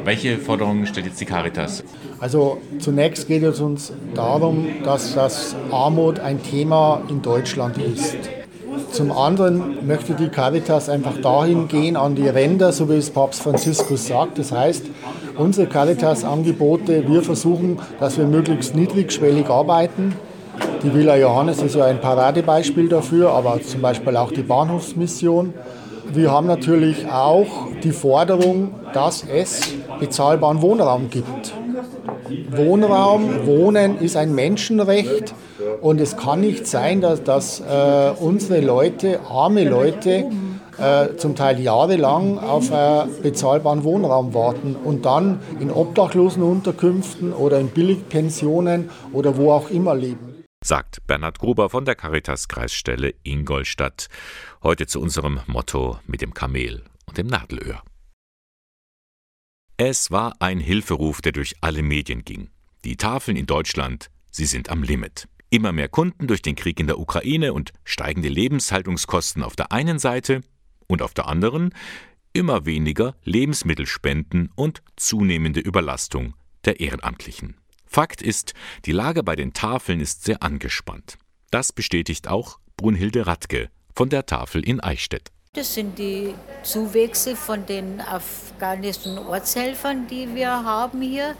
Welche 0.03 0.37
Forderungen 0.37 0.85
stellt 0.87 1.07
jetzt 1.07 1.19
die 1.19 1.25
Caritas? 1.25 1.83
Also 2.19 2.59
zunächst 2.79 3.27
geht 3.27 3.43
es 3.43 3.59
uns 3.59 3.91
darum, 4.13 4.67
dass 4.83 5.15
das 5.15 5.55
Armut 5.71 6.19
ein 6.19 6.41
Thema 6.43 7.01
in 7.09 7.21
Deutschland 7.21 7.77
ist. 7.77 8.40
Zum 8.91 9.11
anderen 9.13 9.87
möchte 9.87 10.13
die 10.13 10.27
Caritas 10.27 10.89
einfach 10.89 11.17
dahin 11.21 11.69
gehen 11.69 11.95
an 11.95 12.15
die 12.15 12.27
Ränder, 12.27 12.73
so 12.73 12.89
wie 12.89 12.95
es 12.95 13.09
Papst 13.09 13.41
Franziskus 13.41 14.07
sagt. 14.07 14.37
Das 14.37 14.51
heißt, 14.51 14.85
unsere 15.37 15.67
Caritas-Angebote, 15.67 17.07
wir 17.07 17.21
versuchen, 17.21 17.79
dass 17.99 18.17
wir 18.17 18.25
möglichst 18.25 18.75
niedrigschwellig 18.75 19.49
arbeiten. 19.49 20.13
Die 20.83 20.93
Villa 20.93 21.15
Johannes 21.15 21.61
ist 21.61 21.75
ja 21.75 21.85
ein 21.85 22.01
Paradebeispiel 22.01 22.89
dafür, 22.89 23.31
aber 23.31 23.61
zum 23.61 23.81
Beispiel 23.81 24.17
auch 24.17 24.31
die 24.31 24.43
Bahnhofsmission. 24.43 25.53
Wir 26.13 26.31
haben 26.31 26.47
natürlich 26.47 27.09
auch 27.09 27.47
die 27.83 27.93
Forderung, 27.93 28.71
dass 28.93 29.23
es 29.23 29.73
bezahlbaren 29.99 30.61
Wohnraum 30.61 31.09
gibt. 31.09 31.53
Wohnraum, 32.49 33.45
Wohnen 33.45 33.99
ist 33.99 34.17
ein 34.17 34.35
Menschenrecht 34.35 35.33
und 35.81 36.01
es 36.01 36.17
kann 36.17 36.41
nicht 36.41 36.67
sein, 36.67 37.01
dass, 37.01 37.23
dass 37.23 37.59
äh, 37.59 38.13
unsere 38.19 38.61
Leute, 38.61 39.19
arme 39.29 39.63
Leute, 39.63 40.25
äh, 40.77 41.15
zum 41.17 41.35
Teil 41.35 41.59
jahrelang 41.59 42.39
auf 42.39 42.71
äh, 42.71 43.05
bezahlbaren 43.21 43.83
Wohnraum 43.83 44.33
warten 44.33 44.75
und 44.75 45.05
dann 45.05 45.39
in 45.59 45.69
obdachlosen 45.69 46.43
Unterkünften 46.43 47.33
oder 47.33 47.59
in 47.59 47.69
Billigpensionen 47.69 48.89
oder 49.13 49.37
wo 49.37 49.51
auch 49.51 49.69
immer 49.69 49.95
leben. 49.95 50.43
Sagt 50.63 51.05
Bernhard 51.07 51.39
Gruber 51.39 51.69
von 51.69 51.85
der 51.85 51.95
Caritas-Kreisstelle 51.95 53.15
Ingolstadt. 53.23 54.07
Heute 54.61 54.85
zu 54.85 55.01
unserem 55.01 55.39
Motto 55.47 55.97
mit 56.05 56.21
dem 56.21 56.33
Kamel 56.33 56.83
und 57.07 57.17
dem 57.17 57.27
Nadelöhr. 57.27 57.81
Es 59.77 60.11
war 60.11 60.35
ein 60.39 60.59
Hilferuf, 60.59 61.21
der 61.21 61.31
durch 61.31 61.55
alle 61.61 61.81
Medien 61.81 62.23
ging. 62.23 62.51
Die 62.83 62.97
Tafeln 62.97 63.35
in 63.35 63.47
Deutschland, 63.47 64.11
sie 64.29 64.45
sind 64.45 64.69
am 64.69 64.83
Limit. 64.83 65.27
Immer 65.53 65.73
mehr 65.73 65.89
Kunden 65.89 66.27
durch 66.27 66.41
den 66.41 66.55
Krieg 66.55 66.79
in 66.79 66.87
der 66.87 66.97
Ukraine 66.97 67.51
und 67.51 67.73
steigende 67.83 68.29
Lebenshaltungskosten 68.29 69.43
auf 69.43 69.57
der 69.57 69.73
einen 69.73 69.99
Seite 69.99 70.43
und 70.87 71.01
auf 71.01 71.13
der 71.13 71.27
anderen 71.27 71.73
immer 72.31 72.65
weniger 72.65 73.15
Lebensmittelspenden 73.25 74.49
und 74.55 74.81
zunehmende 74.95 75.59
Überlastung 75.59 76.35
der 76.63 76.79
Ehrenamtlichen. 76.79 77.57
Fakt 77.85 78.21
ist, 78.21 78.53
die 78.85 78.93
Lage 78.93 79.23
bei 79.23 79.35
den 79.35 79.51
Tafeln 79.51 79.99
ist 79.99 80.23
sehr 80.23 80.41
angespannt. 80.41 81.17
Das 81.49 81.73
bestätigt 81.73 82.29
auch 82.29 82.57
Brunhilde 82.77 83.27
Radke 83.27 83.69
von 83.93 84.07
der 84.07 84.25
Tafel 84.25 84.65
in 84.65 84.79
Eichstätt. 84.79 85.31
Das 85.51 85.73
sind 85.73 85.99
die 85.99 86.33
Zuwächse 86.63 87.35
von 87.35 87.65
den 87.65 87.99
afghanischen 87.99 89.17
Ortshelfern, 89.17 90.07
die 90.07 90.33
wir 90.33 90.49
haben 90.49 91.01
hier 91.01 91.35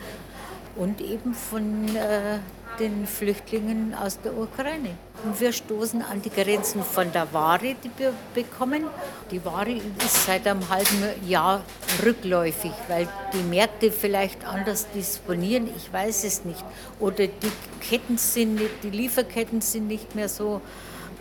und 0.76 1.00
eben 1.00 1.34
von 1.34 1.96
äh, 1.96 2.40
den 2.82 3.06
Flüchtlingen 3.06 3.94
aus 3.94 4.20
der 4.22 4.36
Ukraine. 4.36 4.98
Und 5.24 5.40
wir 5.40 5.54
stoßen 5.54 6.02
an 6.02 6.20
die 6.24 6.32
Grenzen 6.32 6.84
von 6.84 7.12
der 7.12 7.32
Ware, 7.32 7.76
die 7.84 7.92
wir 7.98 8.12
bekommen. 8.34 8.86
Die 9.30 9.46
Ware 9.46 9.72
ist 10.04 10.26
seit 10.26 10.48
einem 10.48 10.68
halben 10.68 11.04
Jahr 11.28 11.64
rückläufig, 12.04 12.72
weil 12.88 13.08
die 13.34 13.44
Märkte 13.44 13.92
vielleicht 13.92 14.44
anders 14.48 14.88
disponieren, 14.96 15.70
ich 15.78 15.94
weiß 15.94 16.24
es 16.24 16.44
nicht. 16.44 16.64
Oder 17.00 17.28
die 17.28 17.52
Ketten 17.88 18.18
sind 18.18 18.56
nicht, 18.56 18.84
die 18.84 18.90
Lieferketten 18.90 19.62
sind 19.62 19.88
nicht 19.88 20.16
mehr 20.16 20.28
so 20.28 20.60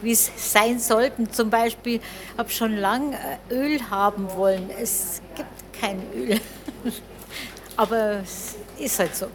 wie 0.01 0.13
es 0.13 0.31
sein 0.37 0.79
sollten. 0.79 1.31
Zum 1.31 1.51
Beispiel 1.51 2.01
habe 2.39 2.49
ich 2.49 2.57
schon 2.57 2.75
lange 2.75 3.19
äh, 3.51 3.55
Öl 3.55 3.91
haben 3.91 4.35
wollen. 4.35 4.71
Es 4.81 5.21
gibt 5.37 5.79
kein 5.79 6.01
Öl. 6.15 6.41
Aber 7.77 8.23
es 8.23 8.57
ist 8.79 8.99
halt 8.99 9.15
so. 9.15 9.27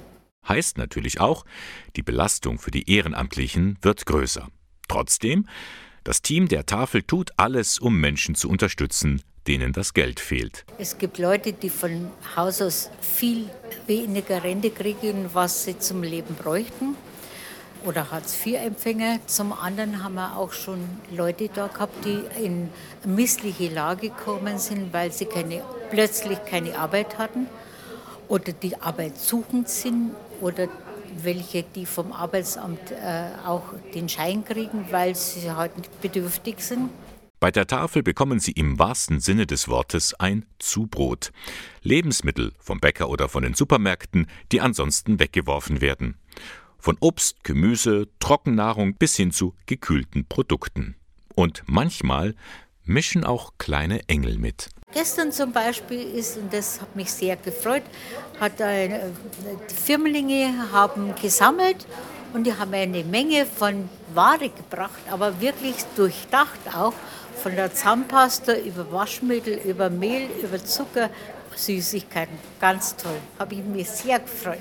Heißt 0.47 0.77
natürlich 0.77 1.19
auch, 1.19 1.45
die 1.95 2.03
Belastung 2.03 2.59
für 2.59 2.71
die 2.71 2.89
Ehrenamtlichen 2.89 3.77
wird 3.81 4.05
größer. 4.05 4.47
Trotzdem, 4.87 5.47
das 6.03 6.21
Team 6.21 6.47
der 6.47 6.65
Tafel 6.65 7.01
tut 7.01 7.31
alles, 7.37 7.79
um 7.79 7.99
Menschen 7.99 8.35
zu 8.35 8.49
unterstützen, 8.49 9.23
denen 9.47 9.73
das 9.73 9.93
Geld 9.93 10.19
fehlt. 10.19 10.65
Es 10.77 10.97
gibt 10.97 11.17
Leute, 11.17 11.53
die 11.53 11.69
von 11.69 12.11
Haus 12.35 12.61
aus 12.61 12.89
viel 13.01 13.49
weniger 13.87 14.43
Rente 14.43 14.69
kriegen, 14.69 15.29
was 15.33 15.65
sie 15.65 15.77
zum 15.77 16.03
Leben 16.03 16.35
bräuchten 16.35 16.95
oder 17.85 18.11
Hartz-IV-Empfänger. 18.11 19.19
Zum 19.27 19.53
anderen 19.53 20.03
haben 20.03 20.15
wir 20.15 20.37
auch 20.37 20.53
schon 20.53 20.79
Leute 21.11 21.49
da 21.53 21.67
gehabt, 21.67 22.05
die 22.05 22.21
in 22.43 22.69
missliche 23.05 23.69
Lage 23.69 24.09
gekommen 24.09 24.57
sind, 24.57 24.91
weil 24.93 25.11
sie 25.11 25.25
keine, 25.25 25.63
plötzlich 25.91 26.43
keine 26.45 26.77
Arbeit 26.77 27.17
hatten 27.17 27.47
oder 28.27 28.53
die 28.53 28.75
Arbeit 28.81 29.19
suchend 29.19 29.69
sind 29.69 30.11
oder 30.41 30.67
welche, 31.23 31.63
die 31.63 31.85
vom 31.85 32.11
Arbeitsamt 32.11 32.91
äh, 32.91 33.29
auch 33.45 33.63
den 33.93 34.09
Schein 34.09 34.43
kriegen, 34.43 34.85
weil 34.91 35.15
sie 35.15 35.51
halt 35.51 35.71
bedürftig 36.01 36.59
sind. 36.59 36.89
Bei 37.39 37.51
der 37.51 37.67
Tafel 37.67 38.01
bekommen 38.01 38.39
Sie 38.39 38.53
im 38.53 38.79
wahrsten 38.79 39.19
Sinne 39.19 39.45
des 39.45 39.67
Wortes 39.67 40.13
ein 40.15 40.45
Zubrot. 40.57 41.31
Lebensmittel 41.81 42.53
vom 42.59 42.79
Bäcker 42.79 43.09
oder 43.09 43.29
von 43.29 43.43
den 43.43 43.53
Supermärkten, 43.53 44.27
die 44.51 44.61
ansonsten 44.61 45.19
weggeworfen 45.19 45.81
werden. 45.81 46.17
Von 46.79 46.97
Obst, 46.99 47.43
Gemüse, 47.43 48.07
Trockennahrung 48.19 48.95
bis 48.95 49.15
hin 49.15 49.31
zu 49.31 49.53
gekühlten 49.65 50.25
Produkten. 50.25 50.95
Und 51.35 51.63
manchmal 51.67 52.35
mischen 52.83 53.25
auch 53.25 53.53
kleine 53.57 54.07
Engel 54.07 54.37
mit. 54.37 54.69
Gestern 54.95 55.33
zum 55.33 55.51
Beispiel 55.51 55.99
ist, 55.99 56.37
und 56.37 56.53
das 56.53 56.79
hat 56.79 56.95
mich 56.95 57.11
sehr 57.11 57.35
gefreut, 57.35 57.83
hat 58.39 58.61
eine, 58.61 59.11
die 59.69 59.75
Firmlinge 59.75 60.71
haben 60.71 61.13
gesammelt 61.21 61.85
und 62.33 62.45
die 62.45 62.53
haben 62.53 62.73
eine 62.73 63.03
Menge 63.03 63.45
von 63.45 63.89
Ware 64.13 64.47
gebracht, 64.47 65.01
aber 65.11 65.41
wirklich 65.41 65.75
durchdacht 65.97 66.61
auch, 66.73 66.93
von 67.43 67.57
der 67.57 67.73
Zahnpasta 67.73 68.55
über 68.55 68.89
Waschmittel, 68.93 69.59
über 69.65 69.89
Mehl, 69.89 70.29
über 70.41 70.63
Zucker, 70.63 71.09
Süßigkeiten. 71.57 72.37
Ganz 72.61 72.95
toll. 72.95 73.19
Habe 73.37 73.55
ich 73.55 73.63
mich 73.65 73.89
sehr 73.89 74.19
gefreut. 74.19 74.59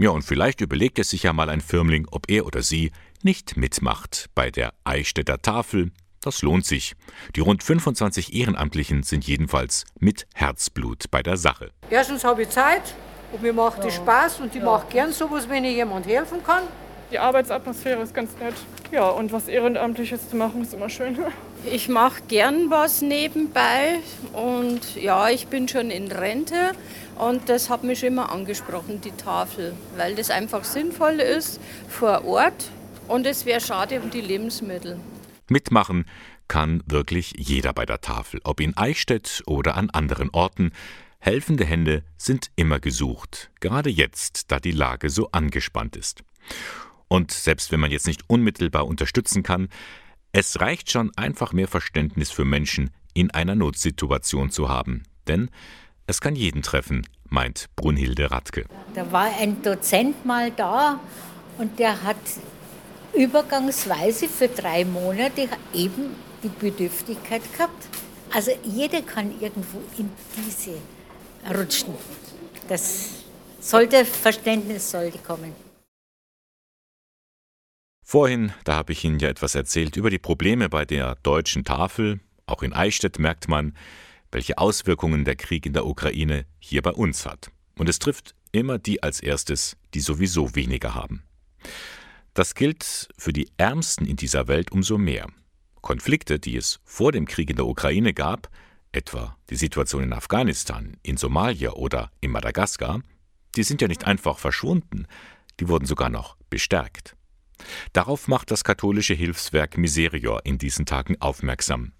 Ja, 0.00 0.10
und 0.10 0.22
vielleicht 0.22 0.62
überlegt 0.62 0.98
es 0.98 1.10
sich 1.10 1.22
ja 1.22 1.32
mal 1.32 1.48
ein 1.48 1.60
Firmling, 1.60 2.08
ob 2.10 2.28
er 2.28 2.44
oder 2.44 2.62
sie 2.62 2.90
nicht 3.22 3.56
mitmacht 3.56 4.30
bei 4.34 4.50
der 4.50 4.74
Eichstätter 4.82 5.40
Tafel. 5.40 5.92
Das 6.26 6.42
lohnt 6.42 6.66
sich. 6.66 6.96
Die 7.36 7.40
rund 7.40 7.62
25 7.62 8.34
Ehrenamtlichen 8.34 9.04
sind 9.04 9.24
jedenfalls 9.28 9.84
mit 10.00 10.26
Herzblut 10.34 11.04
bei 11.12 11.22
der 11.22 11.36
Sache. 11.36 11.70
Erstens 11.88 12.24
habe 12.24 12.42
ich 12.42 12.48
Zeit 12.48 12.82
und 13.30 13.42
mir 13.42 13.52
macht 13.52 13.84
es 13.84 13.94
Spaß 13.94 14.40
und 14.40 14.52
ich 14.52 14.60
mache 14.60 14.88
gern 14.90 15.12
sowas, 15.12 15.48
wenn 15.48 15.62
ich 15.64 15.76
jemand 15.76 16.04
helfen 16.04 16.42
kann. 16.42 16.64
Die 17.12 17.20
Arbeitsatmosphäre 17.20 18.02
ist 18.02 18.12
ganz 18.12 18.32
nett. 18.40 18.54
Ja, 18.90 19.08
und 19.08 19.30
was 19.30 19.46
Ehrenamtliches 19.46 20.28
zu 20.28 20.34
machen, 20.34 20.62
ist 20.62 20.74
immer 20.74 20.90
schön. 20.90 21.16
Ich 21.64 21.88
mache 21.88 22.22
gern 22.28 22.70
was 22.70 23.02
nebenbei 23.02 23.98
und 24.32 24.96
ja, 24.96 25.28
ich 25.30 25.48
bin 25.48 25.66
schon 25.66 25.90
in 25.90 26.12
Rente 26.12 26.72
und 27.18 27.48
das 27.48 27.70
hat 27.70 27.82
mich 27.82 28.04
immer 28.04 28.30
angesprochen, 28.30 29.00
die 29.00 29.10
Tafel, 29.10 29.74
weil 29.96 30.14
das 30.14 30.30
einfach 30.30 30.62
sinnvoll 30.64 31.18
ist 31.18 31.60
vor 31.88 32.24
Ort 32.24 32.70
und 33.08 33.26
es 33.26 33.46
wäre 33.46 33.60
schade 33.60 34.00
um 34.00 34.10
die 34.10 34.20
Lebensmittel. 34.20 35.00
Mitmachen 35.48 36.06
kann 36.48 36.82
wirklich 36.86 37.34
jeder 37.36 37.72
bei 37.72 37.86
der 37.86 38.00
Tafel, 38.00 38.40
ob 38.44 38.60
in 38.60 38.76
Eichstätt 38.76 39.42
oder 39.46 39.76
an 39.76 39.90
anderen 39.90 40.30
Orten. 40.30 40.72
Helfende 41.18 41.64
Hände 41.64 42.04
sind 42.16 42.50
immer 42.56 42.78
gesucht, 42.78 43.50
gerade 43.60 43.90
jetzt, 43.90 44.50
da 44.52 44.60
die 44.60 44.72
Lage 44.72 45.10
so 45.10 45.30
angespannt 45.32 45.96
ist. 45.96 46.22
Und 47.08 47.30
selbst 47.30 47.72
wenn 47.72 47.80
man 47.80 47.90
jetzt 47.90 48.06
nicht 48.06 48.22
unmittelbar 48.28 48.86
unterstützen 48.86 49.42
kann, 49.42 49.68
es 50.32 50.60
reicht 50.60 50.90
schon 50.90 51.16
einfach 51.16 51.52
mehr 51.52 51.68
Verständnis 51.68 52.30
für 52.30 52.44
Menschen 52.44 52.90
in 53.14 53.30
einer 53.30 53.54
Notsituation 53.54 54.50
zu 54.50 54.68
haben. 54.68 55.04
Denn 55.26 55.50
es 56.06 56.20
kann 56.20 56.36
jeden 56.36 56.62
treffen, 56.62 57.06
meint 57.28 57.68
Brunhilde 57.74 58.30
Radke. 58.30 58.66
Da 58.94 59.10
war 59.10 59.30
ein 59.40 59.62
Dozent 59.62 60.24
mal 60.24 60.50
da 60.50 61.00
und 61.58 61.78
der 61.78 62.02
hat 62.02 62.16
übergangsweise 63.16 64.28
für 64.28 64.48
drei 64.48 64.84
Monate 64.84 65.48
eben 65.72 66.14
die 66.42 66.48
Bedürftigkeit 66.48 67.42
gehabt. 67.52 67.88
Also 68.32 68.52
jeder 68.62 69.02
kann 69.02 69.40
irgendwo 69.40 69.80
in 69.98 70.10
diese 70.36 70.78
rutschen. 71.54 71.94
Das 72.68 73.10
sollte 73.60 74.04
Verständnis 74.04 74.90
sollte 74.90 75.18
kommen. 75.18 75.52
Vorhin, 78.02 78.52
da 78.64 78.74
habe 78.74 78.92
ich 78.92 79.02
Ihnen 79.04 79.18
ja 79.18 79.28
etwas 79.28 79.54
erzählt 79.54 79.96
über 79.96 80.10
die 80.10 80.18
Probleme 80.18 80.68
bei 80.68 80.84
der 80.84 81.16
deutschen 81.22 81.64
Tafel. 81.64 82.20
Auch 82.46 82.62
in 82.62 82.72
Eichstätt 82.72 83.18
merkt 83.18 83.48
man, 83.48 83.74
welche 84.30 84.58
Auswirkungen 84.58 85.24
der 85.24 85.34
Krieg 85.34 85.66
in 85.66 85.72
der 85.72 85.86
Ukraine 85.86 86.46
hier 86.58 86.82
bei 86.82 86.92
uns 86.92 87.26
hat. 87.26 87.50
Und 87.76 87.88
es 87.88 87.98
trifft 87.98 88.34
immer 88.52 88.78
die 88.78 89.02
als 89.02 89.20
erstes, 89.20 89.76
die 89.94 90.00
sowieso 90.00 90.54
weniger 90.54 90.94
haben. 90.94 91.24
Das 92.36 92.54
gilt 92.54 93.08
für 93.16 93.32
die 93.32 93.48
Ärmsten 93.56 94.06
in 94.06 94.16
dieser 94.16 94.46
Welt 94.46 94.70
umso 94.70 94.98
mehr. 94.98 95.26
Konflikte, 95.80 96.38
die 96.38 96.58
es 96.58 96.80
vor 96.84 97.10
dem 97.10 97.24
Krieg 97.24 97.48
in 97.48 97.56
der 97.56 97.64
Ukraine 97.64 98.12
gab, 98.12 98.50
etwa 98.92 99.38
die 99.48 99.56
Situation 99.56 100.02
in 100.02 100.12
Afghanistan, 100.12 100.98
in 101.02 101.16
Somalia 101.16 101.70
oder 101.70 102.10
in 102.20 102.30
Madagaskar, 102.32 103.00
die 103.54 103.62
sind 103.62 103.80
ja 103.80 103.88
nicht 103.88 104.04
einfach 104.04 104.38
verschwunden, 104.38 105.06
die 105.60 105.68
wurden 105.68 105.86
sogar 105.86 106.10
noch 106.10 106.36
bestärkt. 106.50 107.16
Darauf 107.94 108.28
macht 108.28 108.50
das 108.50 108.64
katholische 108.64 109.14
Hilfswerk 109.14 109.78
Miserior 109.78 110.44
in 110.44 110.58
diesen 110.58 110.84
Tagen 110.84 111.18
aufmerksam. 111.22 111.92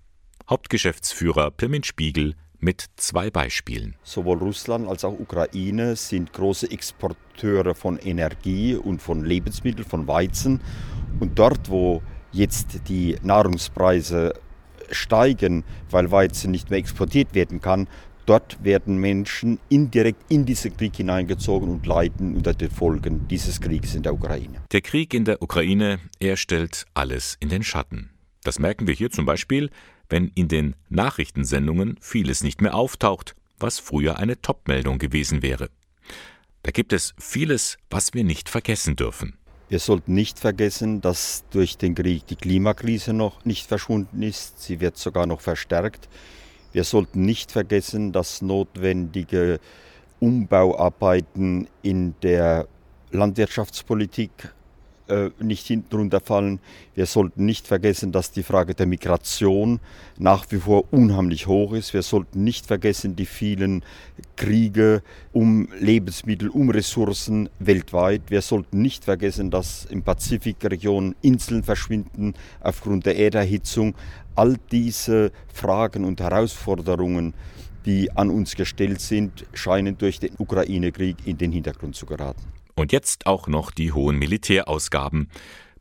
Hauptgeschäftsführer 0.51 1.51
Pirmin 1.51 1.83
Spiegel 1.83 2.35
mit 2.67 2.85
zwei 2.97 3.31
Beispielen. 3.31 3.95
Sowohl 4.03 4.39
Russland 4.39 4.89
als 4.89 5.05
auch 5.05 5.17
Ukraine 5.19 5.95
sind 5.95 6.33
große 6.33 6.69
Exporteure 6.69 7.77
von 7.77 7.97
Energie 7.97 8.75
und 8.75 9.01
von 9.01 9.25
Lebensmitteln, 9.25 9.89
von 9.89 10.09
Weizen. 10.09 10.61
Und 11.21 11.39
dort, 11.39 11.71
wo 11.71 12.03
jetzt 12.33 12.81
die 12.89 13.17
Nahrungspreise 13.23 14.35
steigen, 14.91 15.63
weil 15.91 16.11
Weizen 16.11 16.51
nicht 16.51 16.69
mehr 16.69 16.81
exportiert 16.81 17.37
werden 17.37 17.61
kann, 17.61 17.87
dort 18.27 18.63
werden 18.65 18.99
Menschen 18.99 19.61
indirekt 19.69 20.25
in 20.29 20.45
diesen 20.45 20.77
Krieg 20.77 20.97
hineingezogen 20.97 21.71
und 21.71 21.87
leiden 21.87 22.35
unter 22.35 22.53
den 22.53 22.73
Folgen 22.73 23.29
dieses 23.29 23.61
Krieges 23.61 23.95
in 23.95 24.03
der 24.03 24.13
Ukraine. 24.13 24.63
Der 24.73 24.81
Krieg 24.81 25.15
in 25.15 25.25
der 25.25 25.41
Ukraine, 25.41 26.01
er 26.19 26.37
stellt 26.37 26.85
alles 26.95 27.37
in 27.39 27.49
den 27.49 27.63
Schatten. 27.63 28.11
Das 28.43 28.59
merken 28.59 28.89
wir 28.89 28.95
hier 28.95 29.11
zum 29.11 29.25
Beispiel 29.25 29.71
wenn 30.09 30.29
in 30.35 30.49
den 30.49 30.77
Nachrichtensendungen 30.89 31.97
vieles 32.01 32.43
nicht 32.43 32.61
mehr 32.61 32.75
auftaucht, 32.75 33.35
was 33.59 33.79
früher 33.79 34.19
eine 34.19 34.41
Topmeldung 34.41 34.99
gewesen 34.99 35.43
wäre. 35.43 35.71
Da 36.63 36.71
gibt 36.73 36.93
es 36.93 37.15
vieles, 37.19 37.79
was 37.91 38.13
wir 38.15 38.25
nicht 38.25 38.49
vergessen 38.49 38.97
dürfen. 38.97 39.39
Wir 39.69 39.79
sollten 39.81 40.15
nicht 40.15 40.39
vergessen, 40.39 41.01
dass 41.01 41.45
durch 41.51 41.77
den 41.77 41.95
Krieg 41.95 42.27
die 42.27 42.37
Klimakrise 42.37 43.13
noch 43.13 43.45
nicht 43.45 43.67
verschwunden 43.67 44.23
ist. 44.23 44.63
Sie 44.63 44.81
wird 44.81 44.97
sogar 44.97 45.27
noch 45.27 45.41
verstärkt. 45.41 46.09
Wir 46.73 46.85
sollten 46.85 47.23
nicht 47.25 47.51
vergessen, 47.51 48.13
dass 48.13 48.43
notwendige 48.43 49.59
Umbauarbeiten 50.21 51.69
in 51.83 52.15
der 52.23 52.69
Landwirtschaftspolitik 53.11 54.31
äh, 55.09 55.31
nicht 55.41 55.67
hinten 55.67 55.97
runterfallen. 55.97 56.61
Wir 56.95 57.07
sollten 57.07 57.45
nicht 57.45 57.67
vergessen, 57.67 58.13
dass 58.13 58.33
die 58.33 58.43
Frage 58.43 58.75
der 58.75 58.87
Migration 58.87 59.81
nach 60.19 60.47
wie 60.51 60.59
vor 60.59 60.85
unheimlich 60.93 61.47
hoch 61.47 61.73
ist. 61.73 61.95
Wir 61.95 62.03
sollten 62.03 62.45
nicht 62.45 62.67
vergessen 62.67 63.17
die 63.17 63.27
vielen 63.27 63.85
Kriege 64.37 65.03
um 65.33 65.69
Lebensmittel, 65.79 66.49
um 66.49 66.71
Ressourcen 66.71 67.49
weltweit. 67.59 68.23
Wir 68.29 68.43
sollten 68.43 68.83
nicht 68.83 69.05
vergessen, 69.05 69.51
dass 69.51 69.85
in 69.85 70.03
Pazifikregion 70.03 71.15
Inseln 71.23 71.63
verschwinden 71.63 72.35
aufgrund 72.61 73.07
der 73.07 73.17
Erderhitzung. 73.17 73.95
All 74.35 74.57
diese 74.71 75.33
Fragen 75.53 76.05
und 76.05 76.21
Herausforderungen 76.21 77.35
die 77.87 78.11
an 78.17 78.31
uns 78.31 78.57
gestellt 78.57 79.01
sind, 79.01 79.47
scheinen 79.55 79.97
durch 79.97 80.19
den 80.19 80.35
Ukraine-Krieg 80.37 81.19
in 81.25 81.39
den 81.39 81.53
Hintergrund 81.53 81.95
zu 81.95 82.05
geraten. 82.05 82.43
Und 82.79 82.93
jetzt 82.93 83.27
auch 83.27 83.49
noch 83.49 83.71
die 83.71 83.93
hohen 83.93 84.19
Militärausgaben. 84.19 85.31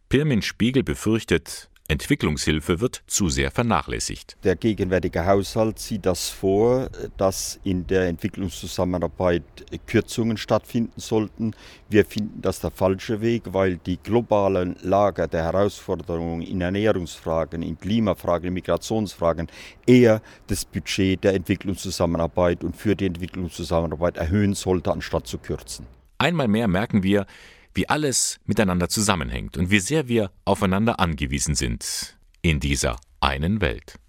Pirmin 0.08 0.41
Spiegel 0.41 0.82
befürchtet, 0.82 1.69
Entwicklungshilfe 1.88 2.80
wird 2.80 3.04
zu 3.06 3.30
sehr 3.30 3.52
vernachlässigt. 3.52 4.38
Der 4.43 4.56
gegenwärtige 4.56 5.26
Haushalt 5.26 5.78
sieht 5.78 6.06
das 6.08 6.30
vor, 6.30 6.89
dass 7.17 7.60
in 7.63 7.86
der 7.86 8.08
Entwicklungszusammenarbeit 8.08 9.43
Kürzungen 9.86 10.38
stattfinden 10.38 11.00
sollten. 11.00 11.54
Wir 11.88 12.06
finden 12.06 12.41
das 12.41 12.60
der 12.60 12.72
falsche 12.72 13.22
Weg, 13.22 13.43
weil 13.54 13.78
die 13.78 13.98
globalen 13.98 14.78
Lager 14.82 15.28
der 15.28 15.43
Herausforderungen 15.43 16.41
in 16.41 16.62
Ernährungsfragen, 16.62 17.62
in 17.62 17.80
Klimafragen, 17.80 18.48
in 18.48 18.54
Migrationsfragen 18.56 19.48
eher 19.86 20.24
das 20.48 20.65
Budget 20.65 21.24
der 21.24 21.36
Entwicklungszusammenarbeit 21.36 22.63
und 22.63 22.76
für 22.76 22.96
die 22.96 23.06
Entwicklungszusammenarbeit 23.06 24.17
erhöhen 24.17 24.56
sollte, 24.56 24.91
anstatt 24.91 25.28
zu 25.28 25.38
kürzen. 25.38 25.86
Einmal 26.17 26.47
mehr 26.47 26.67
merken 26.67 27.04
wir, 27.04 27.25
wie 27.73 27.89
alles 27.89 28.39
miteinander 28.45 28.89
zusammenhängt 28.89 29.58
und 29.58 29.69
wie 29.69 29.80
sehr 29.80 30.08
wir 30.08 30.32
aufeinander 30.45 30.99
angewiesen 30.99 31.56
sind 31.56 32.17
in 32.41 32.60
dieser 32.60 32.97
einen 33.19 33.60
Welt. 33.62 33.99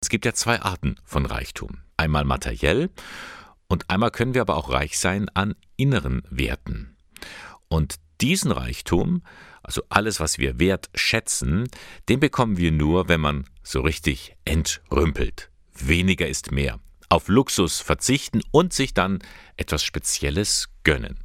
Es 0.00 0.08
gibt 0.08 0.24
ja 0.24 0.32
zwei 0.32 0.60
Arten 0.60 0.96
von 1.04 1.26
Reichtum. 1.26 1.78
Einmal 1.96 2.24
materiell 2.24 2.90
und 3.68 3.88
einmal 3.90 4.10
können 4.10 4.34
wir 4.34 4.40
aber 4.40 4.56
auch 4.56 4.70
reich 4.70 4.98
sein 4.98 5.28
an 5.30 5.54
inneren 5.76 6.22
Werten. 6.30 6.96
Und 7.68 7.96
diesen 8.20 8.50
Reichtum, 8.50 9.22
also 9.62 9.82
alles, 9.88 10.20
was 10.20 10.38
wir 10.38 10.58
wert 10.58 10.90
schätzen, 10.94 11.68
den 12.08 12.20
bekommen 12.20 12.56
wir 12.56 12.72
nur, 12.72 13.08
wenn 13.08 13.20
man 13.20 13.44
so 13.62 13.80
richtig 13.80 14.36
entrümpelt. 14.44 15.50
Weniger 15.74 16.28
ist 16.28 16.52
mehr 16.52 16.78
auf 17.14 17.28
Luxus 17.28 17.80
verzichten 17.80 18.40
und 18.50 18.72
sich 18.72 18.92
dann 18.92 19.20
etwas 19.56 19.84
Spezielles 19.84 20.68
gönnen. 20.82 21.16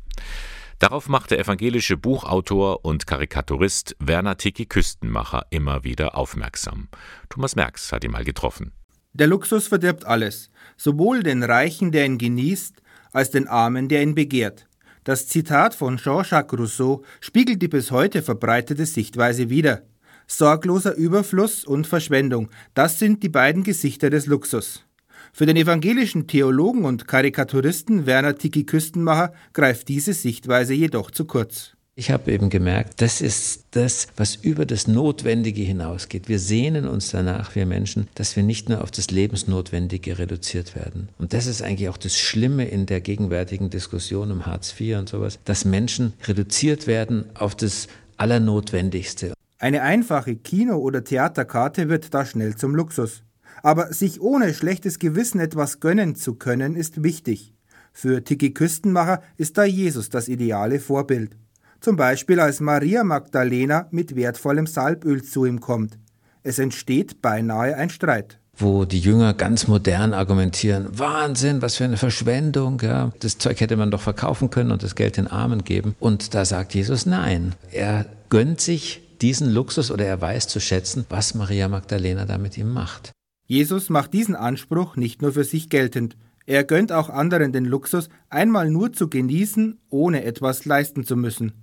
Darauf 0.78 1.10
macht 1.10 1.32
der 1.32 1.40
evangelische 1.40 1.98
Buchautor 1.98 2.86
und 2.86 3.08
Karikaturist 3.08 3.96
Werner 4.00 4.38
Tiki 4.38 4.68
Küstenmacher 4.68 5.48
immer 5.50 5.84
wieder 5.84 6.16
aufmerksam. 6.16 6.90
Thomas 7.28 7.56
Merks 7.56 7.92
hat 7.92 8.04
ihn 8.04 8.12
mal 8.12 8.24
getroffen. 8.24 8.72
Der 9.14 9.26
Luxus 9.26 9.68
verdirbt 9.68 10.06
alles, 10.06 10.52
sowohl 10.78 11.24
den 11.24 11.42
Reichen, 11.42 11.92
der 11.92 12.06
ihn 12.06 12.20
genießt, 12.20 12.84
als 13.12 13.32
den 13.32 13.48
Armen, 13.48 13.90
der 13.90 14.04
ihn 14.04 14.14
begehrt. 14.14 14.68
Das 15.04 15.28
Zitat 15.28 15.74
von 15.74 15.98
Jean-Jacques 15.98 16.58
Rousseau 16.58 17.04
spiegelt 17.20 17.64
die 17.64 17.68
bis 17.68 17.90
heute 17.90 18.22
verbreitete 18.22 18.86
Sichtweise 18.86 19.50
wider. 19.50 19.82
Sorgloser 20.28 20.94
Überfluss 20.94 21.66
und 21.66 21.88
Verschwendung, 21.88 22.52
das 22.76 23.00
sind 23.00 23.24
die 23.24 23.30
beiden 23.30 23.64
Gesichter 23.64 24.12
des 24.12 24.28
Luxus. 24.28 24.86
Für 25.34 25.46
den 25.46 25.58
evangelischen 25.58 26.28
Theologen 26.28 26.86
und 26.86 27.08
Karikaturisten 27.08 28.06
Werner 28.06 28.36
Tiki 28.38 28.66
Küstenmacher 28.66 29.34
greift 29.54 29.88
diese 29.88 30.14
Sichtweise 30.14 30.74
jedoch 30.74 31.12
zu 31.12 31.26
kurz. 31.26 31.74
Ich 32.00 32.12
habe 32.12 32.32
eben 32.32 32.50
gemerkt, 32.50 33.02
das 33.02 33.20
ist 33.20 33.66
das, 33.72 34.08
was 34.16 34.38
über 34.38 34.66
das 34.66 34.88
Notwendige 34.88 35.64
hinausgeht. 35.64 36.30
Wir 36.30 36.40
sehnen 36.40 36.88
uns 36.88 37.12
danach, 37.12 37.56
wir 37.56 37.66
Menschen, 37.66 38.08
dass 38.16 38.38
wir 38.38 38.44
nicht 38.44 38.70
nur 38.70 38.82
auf 38.82 38.90
das 38.90 39.12
Lebensnotwendige 39.12 40.18
reduziert 40.18 40.78
werden. 40.78 41.10
Und 41.18 41.34
das 41.34 41.46
ist 41.46 41.62
eigentlich 41.62 41.90
auch 41.90 41.98
das 41.98 42.18
Schlimme 42.18 42.70
in 42.70 42.86
der 42.86 43.02
gegenwärtigen 43.02 43.70
Diskussion 43.70 44.32
um 44.32 44.46
Hartz 44.46 44.74
IV 44.80 44.98
und 44.98 45.10
sowas, 45.10 45.40
dass 45.44 45.66
Menschen 45.66 46.14
reduziert 46.26 46.88
werden 46.88 47.26
auf 47.34 47.54
das 47.54 47.88
Allernotwendigste. 48.16 49.34
Eine 49.58 49.82
einfache 49.82 50.38
Kino- 50.38 50.78
oder 50.78 51.04
Theaterkarte 51.04 51.90
wird 51.90 52.14
da 52.14 52.26
schnell 52.26 52.56
zum 52.56 52.76
Luxus. 52.76 53.24
Aber 53.64 53.94
sich 53.94 54.22
ohne 54.22 54.54
schlechtes 54.54 55.00
Gewissen 55.00 55.40
etwas 55.40 55.80
gönnen 55.80 56.16
zu 56.16 56.36
können, 56.36 56.76
ist 56.76 57.04
wichtig. 57.04 57.54
Für 57.92 58.24
Tiki 58.24 58.54
Küstenmacher 58.54 59.22
ist 59.38 59.58
da 59.58 59.64
Jesus 59.64 60.10
das 60.10 60.28
ideale 60.28 60.80
Vorbild. 60.80 61.36
Zum 61.80 61.96
Beispiel 61.96 62.40
als 62.40 62.60
Maria 62.60 63.04
Magdalena 63.04 63.88
mit 63.92 64.16
wertvollem 64.16 64.68
Salböl 64.68 65.24
zu 65.24 65.46
ihm 65.46 65.60
kommt. 65.60 65.98
Es 66.44 66.60
entsteht 66.60 67.22
beinahe 67.22 67.76
ein 67.76 67.90
Streit 67.90 68.40
wo 68.62 68.86
die 68.86 69.00
Jünger 69.00 69.34
ganz 69.34 69.68
modern 69.68 70.14
argumentieren, 70.14 70.88
Wahnsinn, 70.92 71.62
was 71.62 71.78
für 71.78 71.86
eine 71.86 71.98
Verschwendung, 71.98 72.82
ja. 72.82 73.12
Das 73.20 73.38
Zeug 73.38 73.60
hätte 73.62 73.78
man 73.78 73.92
doch 73.92 74.02
verkaufen 74.02 74.50
können 74.50 74.72
und 74.72 74.84
das 74.84 74.96
Geld 74.96 75.18
den 75.18 75.28
Armen 75.28 75.64
geben. 75.64 75.96
Und 76.00 76.34
da 76.34 76.46
sagt 76.46 76.76
Jesus 76.76 77.06
nein. 77.06 77.56
Er 77.72 78.06
gönnt 78.30 78.62
sich 78.62 79.02
diesen 79.22 79.50
Luxus 79.50 79.92
oder 79.92 80.06
er 80.06 80.22
weiß 80.22 80.48
zu 80.48 80.60
schätzen, 80.60 81.06
was 81.10 81.36
Maria 81.36 81.68
Magdalena 81.68 82.26
da 82.26 82.38
mit 82.38 82.58
ihm 82.58 82.72
macht. 82.72 83.12
Jesus 83.52 83.90
macht 83.90 84.14
diesen 84.14 84.36
Anspruch 84.36 84.96
nicht 84.96 85.24
nur 85.24 85.34
für 85.34 85.44
sich 85.44 85.70
geltend, 85.70 86.16
er 86.46 86.64
gönnt 86.64 86.92
auch 86.92 87.10
anderen 87.10 87.52
den 87.52 87.66
Luxus, 87.66 88.08
einmal 88.30 88.70
nur 88.70 88.94
zu 88.94 89.10
genießen, 89.10 89.80
ohne 89.90 90.24
etwas 90.24 90.66
leisten 90.66 91.04
zu 91.04 91.16
müssen. 91.16 91.54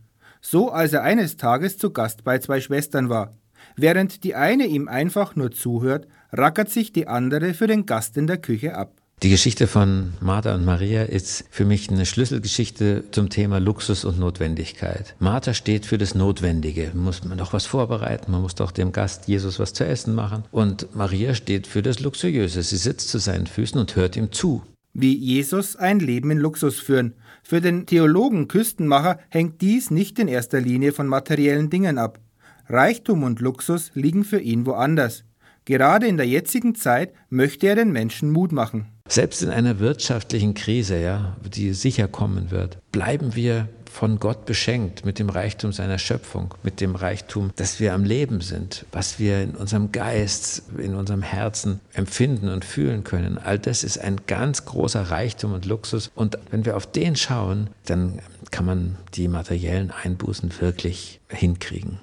So 0.41 0.71
als 0.73 0.93
er 0.93 1.05
eines 1.05 1.37
Tages 1.37 1.79
zu 1.79 1.93
Gast 1.93 2.25
bei 2.25 2.41
zwei 2.41 2.61
Schwestern 2.61 3.09
war. 3.09 3.37
Während 3.77 4.25
die 4.25 4.35
eine 4.35 4.67
ihm 4.67 4.89
einfach 4.89 5.37
nur 5.37 5.53
zuhört, 5.53 6.09
rackert 6.33 6.71
sich 6.71 6.93
die 6.93 7.07
andere 7.07 7.55
für 7.55 7.69
den 7.69 7.87
Gast 7.87 8.17
in 8.17 8.27
der 8.27 8.39
Küche 8.39 8.75
ab. 8.75 9.01
Die 9.23 9.31
Geschichte 9.31 9.67
von 9.67 10.13
Martha 10.21 10.55
und 10.55 10.67
Maria 10.67 11.03
ist 11.05 11.47
für 11.51 11.65
mich 11.65 11.89
eine 11.89 12.05
Schlüsselgeschichte 12.05 13.05
zum 13.13 13.31
Thema 13.31 13.59
Luxus 13.59 14.05
und 14.05 14.19
Notwendigkeit. 14.19 15.17
Martha 15.21 15.55
steht 15.55 15.87
für 15.87 15.97
das 15.97 16.15
Notwendige. 16.15 16.93
Muss 16.95 17.25
man 17.25 17.39
doch 17.39 17.55
was 17.55 17.65
vorbereiten, 17.65 18.31
man 18.31 18.43
muss 18.43 18.57
doch 18.57 18.73
dem 18.73 18.93
Gast 18.93 19.27
Jesus 19.27 19.59
was 19.59 19.73
zu 19.73 19.87
essen 19.87 20.15
machen. 20.15 20.45
Und 20.51 20.95
Maria 20.95 21.35
steht 21.35 21.67
für 21.67 21.81
das 21.81 22.01
Luxuriöse. 22.01 22.63
Sie 22.63 22.77
sitzt 22.77 23.09
zu 23.09 23.17
seinen 23.17 23.47
Füßen 23.47 23.81
und 23.81 23.97
hört 23.97 24.17
ihm 24.17 24.33
zu. 24.33 24.63
Wie 24.93 25.17
Jesus 25.17 25.77
ein 25.77 25.99
Leben 25.99 26.31
in 26.31 26.39
Luxus 26.39 26.79
führen. 26.79 27.15
Für 27.43 27.63
den 27.63 27.87
Theologen 27.87 28.49
Küstenmacher 28.49 29.19
hängt 29.31 29.63
dies 29.63 29.91
nicht 29.91 30.19
in 30.19 30.29
erster 30.29 30.61
Linie 30.61 30.93
von 30.93 31.07
materiellen 31.07 31.71
Dingen 31.71 31.97
ab. 31.97 32.21
Reichtum 32.69 33.23
und 33.23 33.41
Luxus 33.41 33.93
liegen 33.95 34.25
für 34.25 34.41
ihn 34.41 34.67
woanders. 34.67 35.25
Gerade 35.65 36.07
in 36.07 36.19
der 36.19 36.29
jetzigen 36.29 36.75
Zeit 36.75 37.15
möchte 37.31 37.67
er 37.67 37.77
den 37.77 37.93
Menschen 37.93 38.31
Mut 38.31 38.53
machen. 38.53 38.93
Selbst 39.09 39.43
in 39.43 39.51
einer 39.51 39.79
wirtschaftlichen 39.79 40.55
Krise, 40.55 41.01
ja, 41.01 41.37
die 41.45 41.73
sicher 41.75 42.09
kommen 42.09 42.51
wird, 42.51 42.79
bleiben 42.93 43.35
wir 43.35 43.69
von 43.97 44.19
Gott 44.19 44.45
beschenkt 44.45 45.07
mit 45.07 45.19
dem 45.19 45.31
Reichtum 45.31 45.73
seiner 45.73 45.99
Schöpfung, 45.99 46.55
mit 46.63 46.83
dem 46.83 46.97
Reichtum, 46.97 47.51
dass 47.57 47.81
wir 47.81 47.95
am 47.95 48.05
Leben 48.05 48.43
sind, 48.43 48.85
was 48.93 49.19
wir 49.19 49.43
in 49.43 49.53
unserem 49.53 49.91
Geist, 49.91 50.65
in 50.77 50.95
unserem 50.95 51.23
Herzen 51.23 51.81
empfinden 51.95 52.51
und 52.51 52.67
fühlen 52.67 53.05
können. 53.05 53.39
All 53.39 53.59
das 53.59 53.85
ist 53.85 53.99
ein 53.99 54.21
ganz 54.27 54.67
großer 54.67 55.11
Reichtum 55.11 55.55
und 55.55 55.65
Luxus. 55.65 56.11
Und 56.15 56.37
wenn 56.51 56.67
wir 56.67 56.77
auf 56.77 56.87
den 56.87 57.17
schauen, 57.17 57.71
dann 57.87 58.21
kann 58.51 58.67
man 58.67 58.97
die 59.15 59.29
materiellen 59.29 59.91
Einbußen 59.91 60.61
wirklich 60.61 61.21
hinkriegen. 61.31 61.99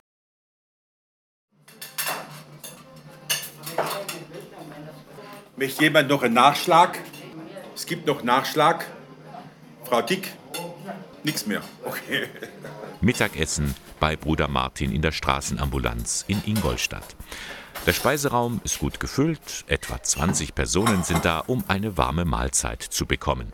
Möchte 5.64 5.84
jemand 5.84 6.10
noch 6.10 6.24
einen 6.24 6.34
Nachschlag? 6.34 7.00
Es 7.74 7.86
gibt 7.86 8.06
noch 8.06 8.22
Nachschlag. 8.22 8.86
Frau 9.86 10.02
Dick? 10.02 10.34
Nichts 11.24 11.46
mehr. 11.46 11.62
Okay. 11.86 12.28
Mittagessen 13.00 13.74
bei 13.98 14.18
Bruder 14.18 14.50
Martin 14.50 14.92
in 14.92 15.02
der 15.02 15.14
Straßenambulanz 15.14 16.26
in 16.28 16.44
Ingolstadt. 16.46 17.16
Der 17.86 17.94
Speiseraum 17.94 18.60
ist 18.66 18.80
gut 18.80 19.00
gefüllt, 19.00 19.64
etwa 19.68 20.04
20 20.04 20.54
Personen 20.54 21.04
sind 21.04 21.24
da, 21.24 21.40
um 21.40 21.64
eine 21.70 21.96
warme 21.96 22.26
Mahlzeit 22.26 22.84
zu 22.84 23.06
bekommen. 23.06 23.54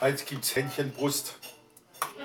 Heute 0.00 0.24
gibt 0.24 0.44
es 0.44 0.56
Hähnchenbrust 0.56 1.40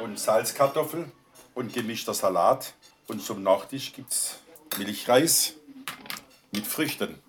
und 0.01 0.17
Salzkartoffel 0.17 1.11
und 1.55 1.73
gemischter 1.73 2.13
Salat. 2.13 2.73
Und 3.07 3.21
zum 3.21 3.43
Nachtisch 3.43 3.91
gibt 3.91 4.13
es 4.13 4.39
Milchreis 4.77 5.55
mit 6.53 6.65
Früchten. 6.65 7.19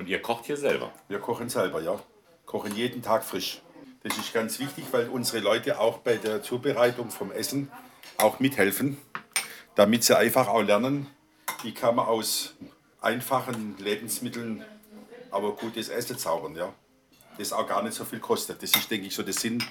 Und 0.00 0.08
ihr 0.08 0.22
kocht 0.22 0.46
hier 0.46 0.56
selber? 0.56 0.90
Wir 1.08 1.18
kochen 1.18 1.50
selber, 1.50 1.82
ja. 1.82 2.00
Kochen 2.46 2.74
jeden 2.74 3.02
Tag 3.02 3.22
frisch. 3.22 3.60
Das 4.02 4.16
ist 4.16 4.32
ganz 4.32 4.58
wichtig, 4.58 4.86
weil 4.92 5.10
unsere 5.10 5.40
Leute 5.40 5.78
auch 5.78 5.98
bei 5.98 6.16
der 6.16 6.42
Zubereitung 6.42 7.10
vom 7.10 7.30
Essen 7.30 7.70
auch 8.16 8.40
mithelfen, 8.40 8.96
damit 9.74 10.02
sie 10.02 10.16
einfach 10.16 10.48
auch 10.48 10.62
lernen, 10.62 11.06
wie 11.62 11.74
kann 11.74 11.96
man 11.96 12.06
aus 12.06 12.54
einfachen 13.02 13.76
Lebensmitteln 13.76 14.64
aber 15.30 15.52
gutes 15.52 15.90
Essen 15.90 16.16
zaubern, 16.16 16.56
ja. 16.56 16.72
Das 17.36 17.52
auch 17.52 17.68
gar 17.68 17.82
nicht 17.82 17.92
so 17.92 18.06
viel 18.06 18.20
kostet. 18.20 18.62
Das 18.62 18.74
ist, 18.74 18.90
denke 18.90 19.06
ich, 19.06 19.14
so 19.14 19.22
der 19.22 19.34
Sinn 19.34 19.62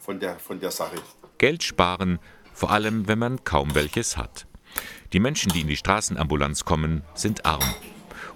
von 0.00 0.18
der, 0.18 0.38
von 0.38 0.60
der 0.60 0.70
Sache. 0.70 0.96
Geld 1.36 1.62
sparen, 1.62 2.20
vor 2.54 2.70
allem 2.70 3.06
wenn 3.06 3.18
man 3.18 3.44
kaum 3.44 3.74
welches 3.74 4.16
hat. 4.16 4.46
Die 5.12 5.20
Menschen, 5.20 5.52
die 5.52 5.60
in 5.60 5.68
die 5.68 5.76
Straßenambulanz 5.76 6.64
kommen, 6.64 7.02
sind 7.12 7.44
arm. 7.44 7.74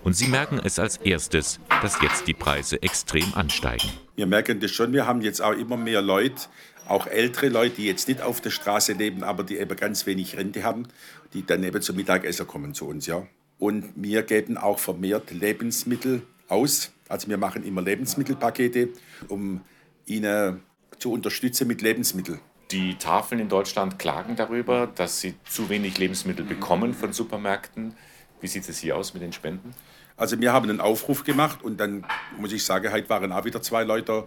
Und 0.04 0.14
sie 0.14 0.28
merken 0.28 0.61
es 0.62 0.78
als 0.78 0.96
erstes, 0.98 1.61
dass 1.82 2.00
jetzt 2.00 2.26
die 2.26 2.34
Preise 2.34 2.82
extrem 2.82 3.34
ansteigen. 3.34 3.88
Wir 4.16 4.26
merken 4.26 4.61
das 4.61 4.70
schon, 4.70 4.92
wir 4.92 5.06
haben 5.06 5.20
jetzt 5.20 5.42
auch 5.42 5.52
immer 5.52 5.76
mehr 5.76 6.02
Leute, 6.02 6.42
auch 6.87 7.06
ältere 7.06 7.48
Leute, 7.48 7.76
die 7.76 7.87
jetzt 7.87 8.08
nicht 8.08 8.22
auf 8.22 8.40
der 8.40 8.50
Straße 8.50 8.94
leben, 8.94 9.22
aber 9.22 9.44
die 9.44 9.58
eben 9.58 9.76
ganz 9.76 10.06
wenig 10.06 10.37
Rente 10.37 10.62
haben, 10.62 10.88
die 11.34 11.44
dann 11.44 11.62
eben 11.62 11.82
zum 11.82 11.96
Mittagessen 11.96 12.46
kommen 12.46 12.74
zu 12.74 12.88
uns. 12.88 13.06
Ja. 13.06 13.26
Und 13.58 13.92
wir 13.96 14.22
geben 14.22 14.56
auch 14.56 14.78
vermehrt 14.78 15.30
Lebensmittel 15.30 16.22
aus. 16.48 16.92
Also 17.08 17.28
wir 17.28 17.38
machen 17.38 17.64
immer 17.64 17.82
Lebensmittelpakete, 17.82 18.88
um 19.28 19.61
ihnen 20.06 20.62
zu 20.98 21.12
unterstützen 21.12 21.68
mit 21.68 21.82
Lebensmitteln. 21.82 22.40
Die 22.70 22.96
Tafeln 22.96 23.40
in 23.40 23.48
Deutschland 23.48 23.98
klagen 23.98 24.37
darüber, 24.37 24.87
dass 24.87 25.20
sie 25.20 25.34
zu 25.48 25.68
wenig 25.68 25.98
Lebensmittel 25.98 26.44
bekommen 26.44 26.92
von 26.92 27.12
Supermärkten. 27.12 27.94
Wie 28.40 28.46
sieht 28.46 28.68
es 28.68 28.78
hier 28.78 28.96
aus 28.96 29.14
mit 29.14 29.22
den 29.22 29.32
Spenden? 29.32 29.74
Also 30.18 30.38
wir 30.40 30.52
haben 30.52 30.68
einen 30.68 30.81
Aufruf 30.81 31.22
gemacht 31.22 31.62
und 31.62 31.78
dann 31.78 32.04
muss 32.37 32.52
ich 32.52 32.64
sagen, 32.64 32.92
heute 32.92 33.09
waren 33.09 33.31
auch 33.33 33.44
wieder 33.44 33.62
zwei 33.62 33.85
Leute. 33.85 34.24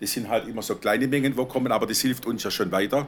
Das 0.00 0.12
sind 0.12 0.28
halt 0.28 0.48
immer 0.48 0.62
so 0.62 0.76
kleine 0.76 1.06
Mengen, 1.06 1.36
wo 1.36 1.44
kommen, 1.44 1.70
aber 1.72 1.86
das 1.86 2.00
hilft 2.00 2.24
uns 2.24 2.42
ja 2.42 2.50
schon 2.50 2.72
weiter. 2.72 3.06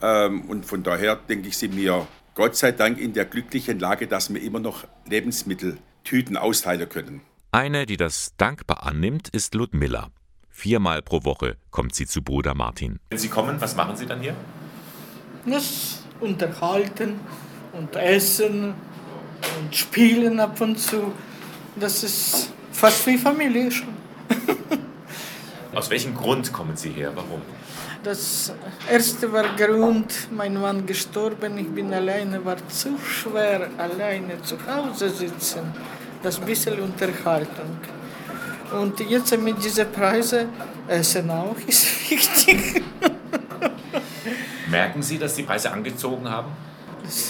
Ähm, 0.00 0.42
und 0.42 0.64
von 0.64 0.84
daher 0.84 1.16
denke 1.16 1.48
ich, 1.48 1.58
sind 1.58 1.76
wir 1.76 2.06
Gott 2.36 2.54
sei 2.54 2.70
Dank 2.70 2.98
in 2.98 3.12
der 3.12 3.24
glücklichen 3.24 3.80
Lage, 3.80 4.06
dass 4.06 4.32
wir 4.32 4.40
immer 4.40 4.60
noch 4.60 4.86
Lebensmitteltüten 5.06 6.36
austeilen 6.36 6.88
können. 6.88 7.22
Eine, 7.50 7.86
die 7.86 7.96
das 7.96 8.34
dankbar 8.36 8.84
annimmt, 8.84 9.28
ist 9.28 9.54
Ludmilla. 9.54 10.10
Viermal 10.48 11.02
pro 11.02 11.24
Woche 11.24 11.56
kommt 11.70 11.96
sie 11.96 12.06
zu 12.06 12.22
Bruder 12.22 12.54
Martin. 12.54 13.00
Wenn 13.10 13.18
Sie 13.18 13.28
kommen, 13.28 13.60
was 13.60 13.74
machen 13.74 13.96
Sie 13.96 14.06
dann 14.06 14.20
hier? 14.20 14.36
Das 15.44 16.04
unterhalten 16.20 17.18
und 17.72 17.96
essen 17.96 18.74
und 19.58 19.74
spielen 19.74 20.38
ab 20.38 20.60
und 20.60 20.78
zu. 20.78 21.12
Das 21.76 22.02
ist 22.04 22.50
fast 22.72 23.06
wie 23.06 23.18
Familie 23.18 23.70
schon. 23.70 23.88
Aus 25.74 25.90
welchem 25.90 26.14
Grund 26.14 26.52
kommen 26.52 26.76
Sie 26.76 26.90
her? 26.90 27.10
Warum? 27.14 27.42
Das 28.02 28.52
erste 28.90 29.32
war 29.32 29.44
Grund, 29.56 30.28
mein 30.30 30.60
Mann 30.60 30.84
gestorben, 30.86 31.58
ich 31.58 31.68
bin 31.68 31.92
alleine, 31.92 32.44
war 32.44 32.56
zu 32.68 32.98
schwer, 32.98 33.70
alleine 33.78 34.40
zu 34.42 34.56
Hause 34.66 35.08
sitzen. 35.08 35.72
Das 36.22 36.38
bisschen 36.38 36.78
Unterhaltung. 36.80 37.78
Und 38.78 39.00
jetzt 39.00 39.36
mit 39.38 39.62
diesen 39.64 39.90
Preisen, 39.90 40.48
Essen 40.86 41.30
auch 41.30 41.56
ist 41.66 41.86
wichtig. 42.10 42.82
Merken 44.68 45.02
Sie, 45.02 45.18
dass 45.18 45.34
die 45.34 45.42
Preise 45.42 45.72
angezogen 45.72 46.28
haben? 46.28 46.50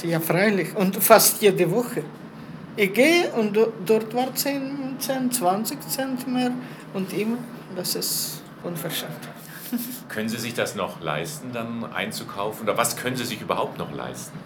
Ja, 0.03 0.21
freilich. 0.21 0.75
Und 0.75 0.97
fast 0.97 1.41
jede 1.41 1.71
Woche. 1.71 2.03
Ich 2.77 2.93
gehe 2.93 3.31
und 3.33 3.57
dort 3.87 4.15
war 4.15 4.35
10, 4.35 4.97
10 4.99 5.31
20 5.31 5.81
Cent 5.89 6.27
mehr 6.27 6.51
und 6.93 7.13
immer, 7.13 7.39
das 7.77 7.95
ist 7.95 8.43
unverschämt. 8.65 9.13
Können 10.09 10.29
Sie 10.29 10.39
sich 10.39 10.55
das 10.55 10.75
noch 10.75 11.01
leisten, 11.01 11.53
dann 11.53 11.85
einzukaufen? 11.93 12.65
Oder 12.65 12.77
was 12.77 12.97
können 12.97 13.17
Sie 13.17 13.25
sich 13.25 13.41
überhaupt 13.41 13.79
noch 13.79 13.93
leisten? 13.93 14.39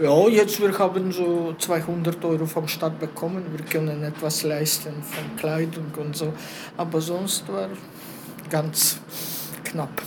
Ja, 0.00 0.28
jetzt 0.28 0.60
wir 0.60 0.76
haben 0.78 1.10
so 1.10 1.54
200 1.58 2.24
Euro 2.24 2.46
vom 2.46 2.68
Staat 2.68 3.00
bekommen. 3.00 3.44
Wir 3.50 3.64
können 3.64 4.04
etwas 4.04 4.44
leisten 4.44 5.02
von 5.02 5.36
Kleidung 5.36 5.92
und 5.96 6.16
so. 6.16 6.32
Aber 6.76 7.00
sonst 7.00 7.48
war 7.48 7.68
ganz 8.48 9.00
knapp. 9.64 10.02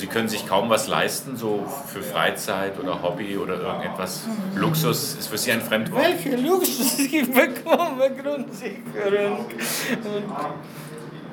Sie 0.00 0.06
können 0.06 0.30
sich 0.30 0.46
kaum 0.46 0.70
was 0.70 0.88
leisten, 0.88 1.36
so 1.36 1.66
für 1.86 2.00
Freizeit 2.00 2.78
oder 2.80 3.02
Hobby 3.02 3.36
oder 3.36 3.60
irgendetwas. 3.60 4.22
Luxus 4.54 5.14
ist 5.16 5.26
für 5.26 5.36
Sie 5.36 5.52
ein 5.52 5.60
Fremdwort? 5.60 6.02
Welche 6.02 6.36
Luxus 6.36 6.98
ich 7.12 7.30
bekomme, 7.30 8.10
Grundsicherung. 8.16 9.44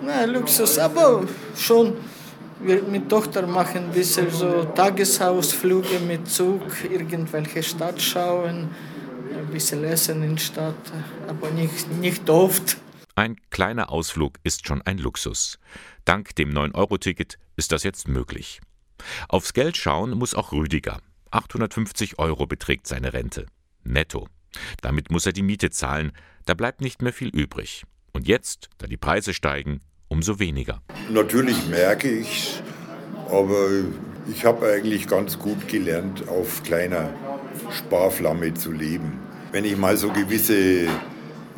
Na, 0.01 0.25
Luxus, 0.25 0.77
aber 0.80 1.23
schon. 1.56 1.95
Wir 2.60 2.82
mit 2.84 3.08
Tochter 3.08 3.47
machen 3.47 3.86
ein 3.86 3.91
bisschen 3.91 4.30
so 4.32 4.65
Tagesausflüge 4.65 5.99
mit 6.06 6.27
Zug, 6.27 6.63
irgendwelche 6.91 7.63
Stadt 7.63 8.01
schauen, 8.01 8.69
ein 9.34 9.47
bisschen 9.53 9.84
essen 9.86 10.23
in 10.23 10.36
der 10.36 10.41
Stadt, 10.41 10.75
aber 11.30 11.51
nicht, 11.51 11.89
nicht 11.99 12.30
oft. 12.30 12.77
Ein 13.15 13.38
kleiner 13.49 13.91
Ausflug 13.91 14.34
ist 14.43 14.67
schon 14.67 14.82
ein 14.82 14.97
Luxus. 14.97 15.58
Dank 16.07 16.35
dem 16.37 16.51
9-Euro-Ticket 16.51 17.37
ist 17.57 17.73
das 17.73 17.83
jetzt 17.83 18.07
möglich. 18.07 18.61
Aufs 19.27 19.51
Geld 19.51 19.75
schauen 19.75 20.11
muss 20.11 20.33
auch 20.33 20.53
Rüdiger. 20.53 21.01
850 21.31 22.17
Euro 22.17 22.47
beträgt 22.47 22.87
seine 22.87 23.11
Rente. 23.11 23.45
Netto. 23.83 24.29
Damit 24.81 25.11
muss 25.11 25.25
er 25.25 25.33
die 25.33 25.43
Miete 25.43 25.69
zahlen. 25.69 26.13
Da 26.45 26.53
bleibt 26.53 26.79
nicht 26.79 27.01
mehr 27.01 27.11
viel 27.11 27.27
übrig. 27.27 27.83
Und 28.13 28.25
jetzt, 28.25 28.69
da 28.77 28.87
die 28.87 28.95
Preise 28.95 29.33
steigen, 29.33 29.81
umso 30.07 30.39
weniger. 30.39 30.81
Natürlich 31.09 31.67
merke 31.67 32.09
ich 32.09 32.61
aber 33.29 33.67
ich 34.29 34.45
habe 34.45 34.65
eigentlich 34.65 35.07
ganz 35.07 35.37
gut 35.37 35.67
gelernt, 35.67 36.29
auf 36.29 36.63
kleiner 36.63 37.13
Sparflamme 37.71 38.53
zu 38.53 38.71
leben. 38.71 39.19
Wenn 39.51 39.65
ich 39.65 39.75
mal 39.75 39.97
so 39.97 40.09
gewisse 40.09 40.87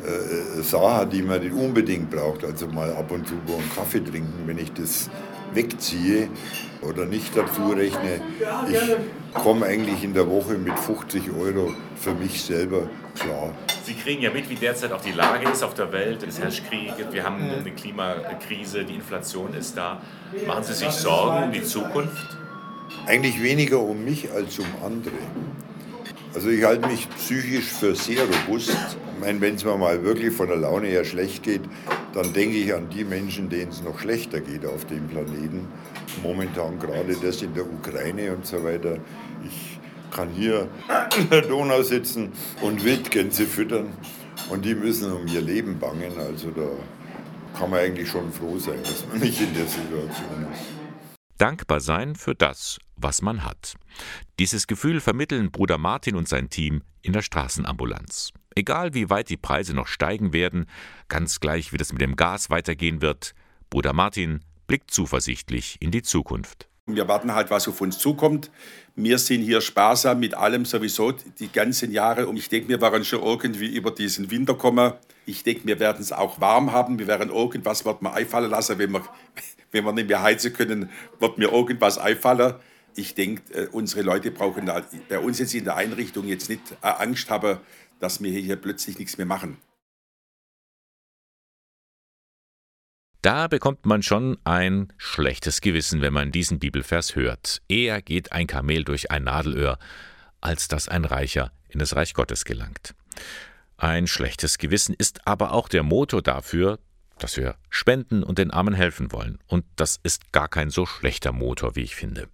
äh, 0.06 1.06
die 1.06 1.22
man 1.22 1.40
nicht 1.40 1.52
unbedingt 1.52 2.10
braucht, 2.10 2.44
also 2.44 2.66
mal 2.66 2.92
ab 2.92 3.10
und 3.10 3.26
zu 3.26 3.34
einen 3.34 3.70
Kaffee 3.74 4.00
trinken, 4.00 4.46
wenn 4.46 4.58
ich 4.58 4.72
das 4.72 5.10
wegziehe 5.52 6.28
oder 6.82 7.04
nicht 7.04 7.36
dazu 7.36 7.70
rechne, 7.70 8.20
ich 8.70 9.42
komme 9.42 9.66
eigentlich 9.66 10.02
in 10.04 10.14
der 10.14 10.28
Woche 10.28 10.54
mit 10.54 10.78
50 10.78 11.30
Euro 11.38 11.74
für 11.96 12.14
mich 12.14 12.42
selber 12.42 12.88
klar. 13.14 13.52
Sie 13.84 13.94
kriegen 13.94 14.22
ja 14.22 14.30
mit, 14.30 14.48
wie 14.48 14.54
derzeit 14.54 14.92
auch 14.92 15.00
die 15.00 15.12
Lage 15.12 15.48
ist 15.50 15.62
auf 15.62 15.74
der 15.74 15.92
Welt. 15.92 16.22
Es 16.22 16.38
herrscht 16.38 16.68
Krieg, 16.68 16.92
wir 17.10 17.24
haben 17.24 17.42
eine 17.42 17.70
Klimakrise, 17.72 18.84
die 18.84 18.94
Inflation 18.94 19.52
ist 19.54 19.76
da. 19.76 20.00
Machen 20.46 20.64
Sie 20.64 20.74
sich 20.74 20.90
Sorgen 20.90 21.44
um 21.44 21.52
die 21.52 21.62
Zukunft? 21.62 22.38
Eigentlich 23.06 23.42
weniger 23.42 23.80
um 23.80 24.04
mich 24.04 24.30
als 24.30 24.58
um 24.58 24.66
andere. 24.84 25.14
Also 26.32 26.48
ich 26.48 26.62
halte 26.64 26.86
mich 26.88 27.08
psychisch 27.16 27.66
für 27.66 27.94
sehr 27.96 28.22
robust. 28.22 28.70
Ich 28.70 29.20
meine, 29.20 29.40
wenn 29.40 29.56
es 29.56 29.64
mir 29.64 29.76
mal 29.76 30.02
wirklich 30.04 30.32
von 30.32 30.46
der 30.46 30.58
Laune 30.58 30.86
her 30.86 31.04
schlecht 31.04 31.42
geht, 31.42 31.62
dann 32.14 32.32
denke 32.32 32.56
ich 32.56 32.72
an 32.72 32.88
die 32.88 33.04
Menschen, 33.04 33.48
denen 33.48 33.70
es 33.70 33.82
noch 33.82 33.98
schlechter 33.98 34.40
geht 34.40 34.64
auf 34.64 34.84
dem 34.84 35.08
Planeten. 35.08 35.66
Momentan 36.22 36.78
gerade 36.78 37.16
das 37.20 37.42
in 37.42 37.52
der 37.54 37.64
Ukraine 37.64 38.32
und 38.32 38.46
so 38.46 38.62
weiter. 38.62 38.98
Ich 39.44 39.78
kann 40.14 40.28
hier 40.30 40.68
in 41.18 41.30
der 41.30 41.42
Donau 41.42 41.82
sitzen 41.82 42.32
und 42.60 42.84
Wildgänse 42.84 43.44
füttern 43.44 43.88
und 44.50 44.64
die 44.64 44.74
müssen 44.74 45.12
um 45.12 45.26
ihr 45.26 45.40
Leben 45.40 45.78
bangen. 45.78 46.12
Also 46.16 46.50
da 46.50 46.68
kann 47.58 47.70
man 47.70 47.80
eigentlich 47.80 48.08
schon 48.08 48.32
froh 48.32 48.56
sein, 48.58 48.78
dass 48.82 49.04
man 49.08 49.18
nicht 49.18 49.40
in 49.40 49.52
der 49.52 49.66
Situation 49.66 50.46
ist. 50.52 50.79
Dankbar 51.40 51.80
sein 51.80 52.16
für 52.16 52.34
das, 52.34 52.78
was 52.96 53.22
man 53.22 53.46
hat. 53.46 53.76
Dieses 54.38 54.66
Gefühl 54.66 55.00
vermitteln 55.00 55.50
Bruder 55.50 55.78
Martin 55.78 56.14
und 56.14 56.28
sein 56.28 56.50
Team 56.50 56.82
in 57.00 57.14
der 57.14 57.22
Straßenambulanz. 57.22 58.32
Egal 58.54 58.92
wie 58.92 59.08
weit 59.08 59.30
die 59.30 59.38
Preise 59.38 59.72
noch 59.72 59.86
steigen 59.86 60.34
werden, 60.34 60.66
ganz 61.08 61.40
gleich 61.40 61.72
wie 61.72 61.78
das 61.78 61.92
mit 61.92 62.02
dem 62.02 62.16
Gas 62.16 62.50
weitergehen 62.50 63.00
wird, 63.00 63.34
Bruder 63.70 63.94
Martin 63.94 64.44
blickt 64.66 64.90
zuversichtlich 64.90 65.78
in 65.80 65.90
die 65.90 66.02
Zukunft. 66.02 66.68
Wir 66.86 67.08
warten 67.08 67.34
halt, 67.34 67.50
was 67.50 67.68
auf 67.68 67.80
uns 67.80 67.98
zukommt. 67.98 68.50
Wir 68.94 69.18
sind 69.18 69.40
hier 69.40 69.62
sparsam 69.62 70.20
mit 70.20 70.34
allem 70.34 70.66
sowieso 70.66 71.12
die 71.12 71.50
ganzen 71.50 71.90
Jahre 71.90 72.26
und 72.26 72.36
ich 72.36 72.50
denke, 72.50 72.68
wir 72.68 72.82
werden 72.82 73.02
schon 73.02 73.22
irgendwie 73.22 73.74
über 73.74 73.92
diesen 73.92 74.30
Winter 74.30 74.54
kommen. 74.54 74.92
Ich 75.24 75.42
denke, 75.42 75.66
wir 75.66 75.80
werden 75.80 76.02
es 76.02 76.12
auch 76.12 76.38
warm 76.38 76.72
haben. 76.72 76.98
Wir 76.98 77.06
werden 77.06 77.30
irgendwas 77.30 77.86
wird 77.86 78.02
mir 78.02 78.12
einfallen 78.12 78.50
lassen, 78.50 78.78
wenn 78.78 78.92
wir, 78.92 79.04
wenn 79.72 79.84
wir 79.84 79.92
nicht 79.92 80.08
mehr 80.08 80.22
heizen 80.22 80.52
können, 80.52 80.90
wird 81.18 81.38
mir 81.38 81.52
irgendwas 81.52 81.98
einfallen. 81.98 82.54
Ich 82.94 83.14
denke, 83.14 83.42
äh, 83.54 83.66
unsere 83.68 84.02
Leute 84.02 84.30
brauchen 84.30 84.70
bei 85.08 85.18
uns 85.18 85.38
jetzt 85.38 85.54
in 85.54 85.64
der 85.64 85.76
Einrichtung 85.76 86.26
jetzt 86.26 86.48
nicht 86.48 86.62
äh, 86.82 86.86
Angst 86.86 87.30
haben, 87.30 87.58
dass 88.00 88.22
wir 88.22 88.32
hier 88.32 88.56
plötzlich 88.56 88.98
nichts 88.98 89.16
mehr 89.16 89.26
machen. 89.26 89.58
Da 93.22 93.48
bekommt 93.48 93.84
man 93.84 94.02
schon 94.02 94.38
ein 94.44 94.92
schlechtes 94.96 95.60
Gewissen, 95.60 96.00
wenn 96.00 96.14
man 96.14 96.32
diesen 96.32 96.58
Bibelvers 96.58 97.16
hört. 97.16 97.60
Eher 97.68 98.00
geht 98.00 98.32
ein 98.32 98.46
Kamel 98.46 98.82
durch 98.82 99.10
ein 99.10 99.24
Nadelöhr, 99.24 99.78
als 100.40 100.68
dass 100.68 100.88
ein 100.88 101.04
Reicher 101.04 101.52
in 101.68 101.80
das 101.80 101.94
Reich 101.94 102.14
Gottes 102.14 102.46
gelangt. 102.46 102.94
Ein 103.76 104.06
schlechtes 104.06 104.56
Gewissen 104.56 104.94
ist 104.96 105.26
aber 105.26 105.52
auch 105.52 105.68
der 105.68 105.82
Motor 105.82 106.22
dafür, 106.22 106.78
dass 107.22 107.36
wir 107.36 107.56
spenden 107.68 108.22
und 108.22 108.38
den 108.38 108.50
Armen 108.50 108.74
helfen 108.74 109.12
wollen. 109.12 109.38
Und 109.46 109.64
das 109.76 110.00
ist 110.02 110.32
gar 110.32 110.48
kein 110.48 110.70
so 110.70 110.86
schlechter 110.86 111.32
Motor, 111.32 111.76
wie 111.76 111.82
ich 111.82 111.94
finde. 111.94 112.28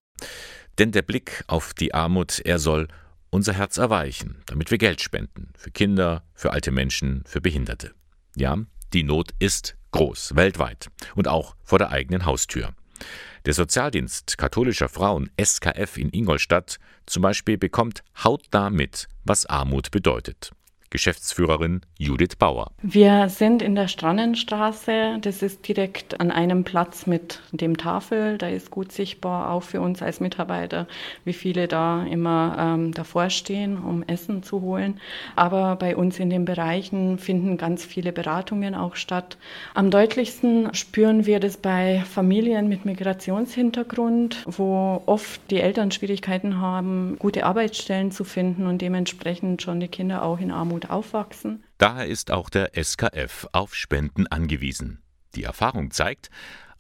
Denn 0.78 0.92
der 0.92 1.02
Blick 1.02 1.44
auf 1.46 1.74
die 1.74 1.94
Armut, 1.94 2.40
er 2.40 2.58
soll 2.58 2.88
unser 3.30 3.52
Herz 3.52 3.76
erweichen, 3.76 4.42
damit 4.46 4.70
wir 4.70 4.78
Geld 4.78 5.00
spenden. 5.00 5.52
Für 5.56 5.70
Kinder, 5.70 6.24
für 6.34 6.52
alte 6.52 6.70
Menschen, 6.70 7.22
für 7.26 7.40
Behinderte. 7.40 7.94
Ja, 8.34 8.58
die 8.92 9.02
Not 9.02 9.32
ist 9.38 9.76
groß, 9.90 10.36
weltweit 10.36 10.88
und 11.14 11.28
auch 11.28 11.56
vor 11.62 11.78
der 11.78 11.90
eigenen 11.90 12.24
Haustür. 12.24 12.74
Der 13.44 13.54
Sozialdienst 13.54 14.38
katholischer 14.38 14.88
Frauen 14.88 15.30
SKF 15.40 15.98
in 15.98 16.10
Ingolstadt 16.10 16.78
zum 17.06 17.22
Beispiel 17.22 17.58
bekommt 17.58 18.02
hautnah 18.22 18.70
mit, 18.70 19.08
was 19.24 19.46
Armut 19.46 19.90
bedeutet. 19.90 20.50
Geschäftsführerin 20.96 21.82
Judith 21.98 22.36
Bauer. 22.38 22.70
Wir 22.80 23.28
sind 23.28 23.60
in 23.60 23.74
der 23.74 23.86
Strannenstraße. 23.86 25.18
Das 25.20 25.42
ist 25.42 25.68
direkt 25.68 26.20
an 26.20 26.30
einem 26.30 26.64
Platz 26.64 27.06
mit 27.06 27.42
dem 27.52 27.76
Tafel. 27.76 28.38
Da 28.38 28.48
ist 28.48 28.70
gut 28.70 28.92
sichtbar, 28.92 29.50
auch 29.50 29.62
für 29.62 29.82
uns 29.82 30.00
als 30.00 30.20
Mitarbeiter, 30.20 30.86
wie 31.26 31.34
viele 31.34 31.68
da 31.68 32.02
immer 32.04 32.56
ähm, 32.58 32.94
davor 32.94 33.28
stehen, 33.28 33.76
um 33.76 34.04
Essen 34.04 34.42
zu 34.42 34.62
holen. 34.62 34.98
Aber 35.34 35.76
bei 35.76 35.94
uns 35.96 36.18
in 36.18 36.30
den 36.30 36.46
Bereichen 36.46 37.18
finden 37.18 37.58
ganz 37.58 37.84
viele 37.84 38.10
Beratungen 38.10 38.74
auch 38.74 38.96
statt. 38.96 39.36
Am 39.74 39.90
deutlichsten 39.90 40.72
spüren 40.72 41.26
wir 41.26 41.40
das 41.40 41.58
bei 41.58 42.02
Familien 42.10 42.70
mit 42.70 42.86
Migrationshintergrund, 42.86 44.44
wo 44.46 45.02
oft 45.04 45.42
die 45.50 45.60
Eltern 45.60 45.90
Schwierigkeiten 45.90 46.58
haben, 46.58 47.16
gute 47.18 47.44
Arbeitsstellen 47.44 48.12
zu 48.12 48.24
finden 48.24 48.66
und 48.66 48.80
dementsprechend 48.80 49.60
schon 49.60 49.78
die 49.78 49.88
Kinder 49.88 50.22
auch 50.22 50.40
in 50.40 50.50
Armut 50.50 50.85
Aufwachsen. 50.90 51.64
Daher 51.78 52.06
ist 52.06 52.30
auch 52.30 52.50
der 52.50 52.72
SKF 52.74 53.48
auf 53.52 53.74
Spenden 53.74 54.26
angewiesen. 54.26 55.02
Die 55.34 55.44
Erfahrung 55.44 55.90
zeigt, 55.90 56.30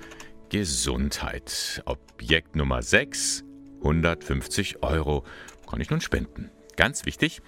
Gesundheit. 0.49 1.81
Objekt 1.85 2.55
Nummer 2.55 2.81
6, 2.81 3.43
150 3.79 4.83
Euro 4.83 5.23
kann 5.69 5.81
ich 5.81 5.89
nun 5.89 6.01
spenden. 6.01 6.51
Ganz 6.75 7.05
wichtig, 7.05 7.41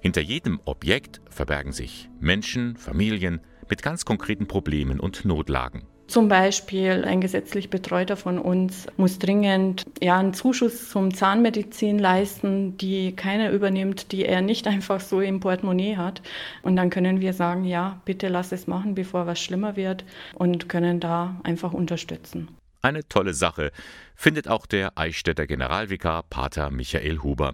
hinter 0.00 0.20
jedem 0.20 0.60
Objekt 0.64 1.20
verbergen 1.30 1.72
sich 1.72 2.08
Menschen, 2.20 2.76
Familien 2.76 3.40
mit 3.68 3.82
ganz 3.82 4.04
konkreten 4.04 4.46
Problemen 4.46 5.00
und 5.00 5.24
Notlagen. 5.24 5.86
Zum 6.10 6.26
Beispiel 6.26 7.04
ein 7.04 7.20
gesetzlich 7.20 7.70
Betreuter 7.70 8.16
von 8.16 8.40
uns 8.40 8.88
muss 8.96 9.20
dringend 9.20 9.84
ja, 10.02 10.18
einen 10.18 10.34
Zuschuss 10.34 10.90
zum 10.90 11.14
Zahnmedizin 11.14 12.00
leisten, 12.00 12.76
die 12.78 13.14
keiner 13.14 13.52
übernimmt, 13.52 14.10
die 14.10 14.24
er 14.24 14.40
nicht 14.42 14.66
einfach 14.66 14.98
so 14.98 15.20
im 15.20 15.38
Portemonnaie 15.38 15.96
hat. 15.96 16.20
Und 16.62 16.74
dann 16.74 16.90
können 16.90 17.20
wir 17.20 17.32
sagen, 17.32 17.64
ja, 17.64 18.00
bitte 18.06 18.26
lass 18.26 18.50
es 18.50 18.66
machen, 18.66 18.96
bevor 18.96 19.28
was 19.28 19.40
schlimmer 19.40 19.76
wird 19.76 20.04
und 20.34 20.68
können 20.68 20.98
da 20.98 21.40
einfach 21.44 21.72
unterstützen. 21.72 22.48
Eine 22.82 23.06
tolle 23.06 23.34
Sache 23.34 23.70
findet 24.16 24.48
auch 24.48 24.66
der 24.66 24.98
Eichstätter 24.98 25.46
Generalvikar 25.46 26.24
Pater 26.24 26.70
Michael 26.70 27.18
Huber. 27.18 27.52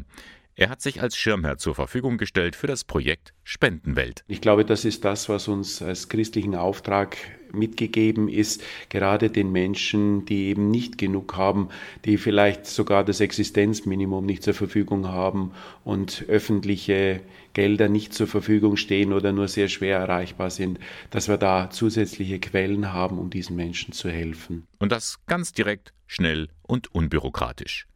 Er 0.58 0.70
hat 0.70 0.80
sich 0.80 1.02
als 1.02 1.18
Schirmherr 1.18 1.58
zur 1.58 1.74
Verfügung 1.74 2.16
gestellt 2.16 2.56
für 2.56 2.66
das 2.66 2.82
Projekt 2.82 3.34
Spendenwelt. 3.44 4.24
Ich 4.26 4.40
glaube, 4.40 4.64
das 4.64 4.86
ist 4.86 5.04
das, 5.04 5.28
was 5.28 5.48
uns 5.48 5.82
als 5.82 6.08
christlichen 6.08 6.54
Auftrag 6.54 7.18
mitgegeben 7.52 8.30
ist, 8.30 8.64
gerade 8.88 9.28
den 9.28 9.52
Menschen, 9.52 10.24
die 10.24 10.46
eben 10.46 10.70
nicht 10.70 10.96
genug 10.96 11.36
haben, 11.36 11.68
die 12.06 12.16
vielleicht 12.16 12.64
sogar 12.64 13.04
das 13.04 13.20
Existenzminimum 13.20 14.24
nicht 14.24 14.42
zur 14.42 14.54
Verfügung 14.54 15.08
haben 15.08 15.52
und 15.84 16.24
öffentliche 16.26 17.20
Gelder 17.52 17.90
nicht 17.90 18.14
zur 18.14 18.26
Verfügung 18.26 18.78
stehen 18.78 19.12
oder 19.12 19.32
nur 19.32 19.48
sehr 19.48 19.68
schwer 19.68 19.98
erreichbar 19.98 20.48
sind, 20.48 20.78
dass 21.10 21.28
wir 21.28 21.36
da 21.36 21.68
zusätzliche 21.68 22.40
Quellen 22.40 22.94
haben, 22.94 23.18
um 23.18 23.28
diesen 23.28 23.56
Menschen 23.56 23.92
zu 23.92 24.08
helfen. 24.08 24.66
Und 24.78 24.90
das 24.90 25.18
ganz 25.26 25.52
direkt, 25.52 25.92
schnell 26.06 26.48
und 26.62 26.94
unbürokratisch. 26.94 27.86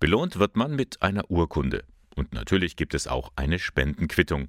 Belohnt 0.00 0.38
wird 0.38 0.56
man 0.56 0.76
mit 0.76 1.00
einer 1.00 1.30
Urkunde. 1.30 1.84
Und 2.20 2.32
natürlich 2.34 2.76
gibt 2.76 2.92
es 2.92 3.06
auch 3.06 3.32
eine 3.34 3.58
Spendenquittung. 3.58 4.48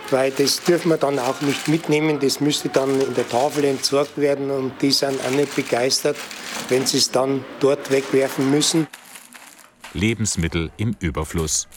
weil 0.09 0.31
das 0.31 0.62
dürfen 0.62 0.89
wir 0.89 0.97
dann 0.97 1.17
auch 1.17 1.39
nicht 1.39 1.69
mitnehmen. 1.69 2.19
Das 2.19 2.41
müsste 2.41 2.67
dann 2.67 2.99
in 2.99 3.13
der 3.13 3.27
Tafel 3.29 3.63
entsorgt 3.63 4.17
werden 4.17 4.51
und 4.51 4.73
die 4.81 4.91
sind 4.91 5.19
auch 5.25 5.31
nicht 5.31 5.55
begeistert, 5.55 6.17
wenn 6.67 6.85
sie 6.85 6.97
es 6.97 7.12
dann 7.12 7.45
dort 7.62 7.91
wegwerfen 7.91 8.51
müssen. 8.51 8.88
Lebensmittel 9.93 10.69
im 10.75 10.95
Überfluss. 10.99 11.67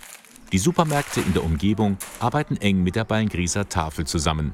Die 0.50 0.58
Supermärkte 0.58 1.20
in 1.20 1.32
der 1.32 1.44
Umgebung 1.44 1.96
arbeiten 2.18 2.56
eng 2.56 2.82
mit 2.82 2.96
der 2.96 3.04
Ballengrieser 3.04 3.68
Tafel 3.68 4.04
zusammen. 4.04 4.52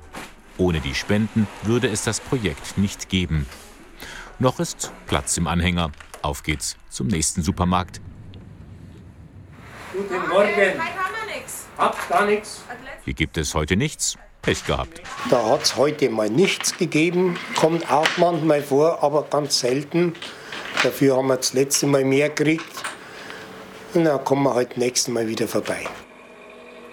Ohne 0.59 0.81
die 0.81 0.95
Spenden 0.95 1.49
würde 1.63 1.89
es 1.89 2.05
das 2.05 2.21
Projekt 2.21 2.77
nicht 2.77 3.09
geben. 3.09 3.47
Noch 4.41 4.61
ist 4.61 4.93
Platz 5.09 5.37
im 5.37 5.49
Anhänger. 5.49 5.91
Auf 6.23 6.45
geht's 6.45 6.77
zum 6.91 7.09
nächsten 7.09 7.43
Supermarkt. 7.43 8.01
Guten 9.93 10.15
Morgen. 10.29 10.33
Heute 10.33 10.79
haben 10.79 11.15
wir 11.27 11.35
nichts. 11.35 11.67
Habt 11.77 12.09
gar 12.09 12.25
nichts. 12.25 12.63
Hier 13.05 13.15
gibt 13.15 13.37
es 13.37 13.57
heute 13.57 13.75
nichts. 13.77 14.17
Pech 14.43 14.65
gehabt. 14.65 15.03
Da 15.29 15.45
hat 15.45 15.63
es 15.63 15.77
heute 15.77 16.09
mal 16.09 16.31
nichts 16.31 16.77
gegeben. 16.79 17.37
Kommt 17.57 17.91
auch 17.91 18.07
manchmal 18.17 18.63
vor, 18.63 19.03
aber 19.03 19.25
ganz 19.25 19.59
selten. 19.59 20.15
Dafür 20.85 21.17
haben 21.17 21.27
wir 21.27 21.37
das 21.37 21.53
letzte 21.55 21.89
Mal 21.89 22.05
mehr 22.05 22.29
gekriegt. 22.29 22.85
Und 23.95 24.05
dann 24.05 24.23
kommen 24.25 24.45
wir 24.45 24.55
heute 24.55 24.79
nächstes 24.79 25.13
Mal 25.13 25.27
wieder 25.27 25.49
vorbei. 25.49 25.85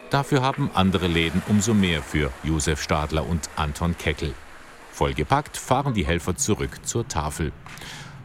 Dafür 0.09 0.41
haben 0.41 0.71
andere 0.73 1.05
Läden 1.05 1.43
umso 1.47 1.75
mehr 1.75 2.01
für 2.01 2.31
Josef 2.43 2.81
Stadler 2.81 3.27
und 3.27 3.49
Anton 3.55 3.95
Keckel. 3.95 4.33
Vollgepackt 4.95 5.57
fahren 5.57 5.93
die 5.93 6.05
Helfer 6.05 6.37
zurück 6.37 6.79
zur 6.83 7.05
Tafel. 7.05 7.51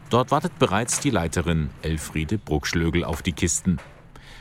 Dort 0.08 0.30
wartet 0.30 0.56
bereits 0.60 1.00
die 1.00 1.10
Leiterin 1.10 1.70
Elfriede 1.82 2.38
Bruckschlögel 2.38 3.02
auf 3.02 3.22
die 3.22 3.32
Kisten. 3.32 3.78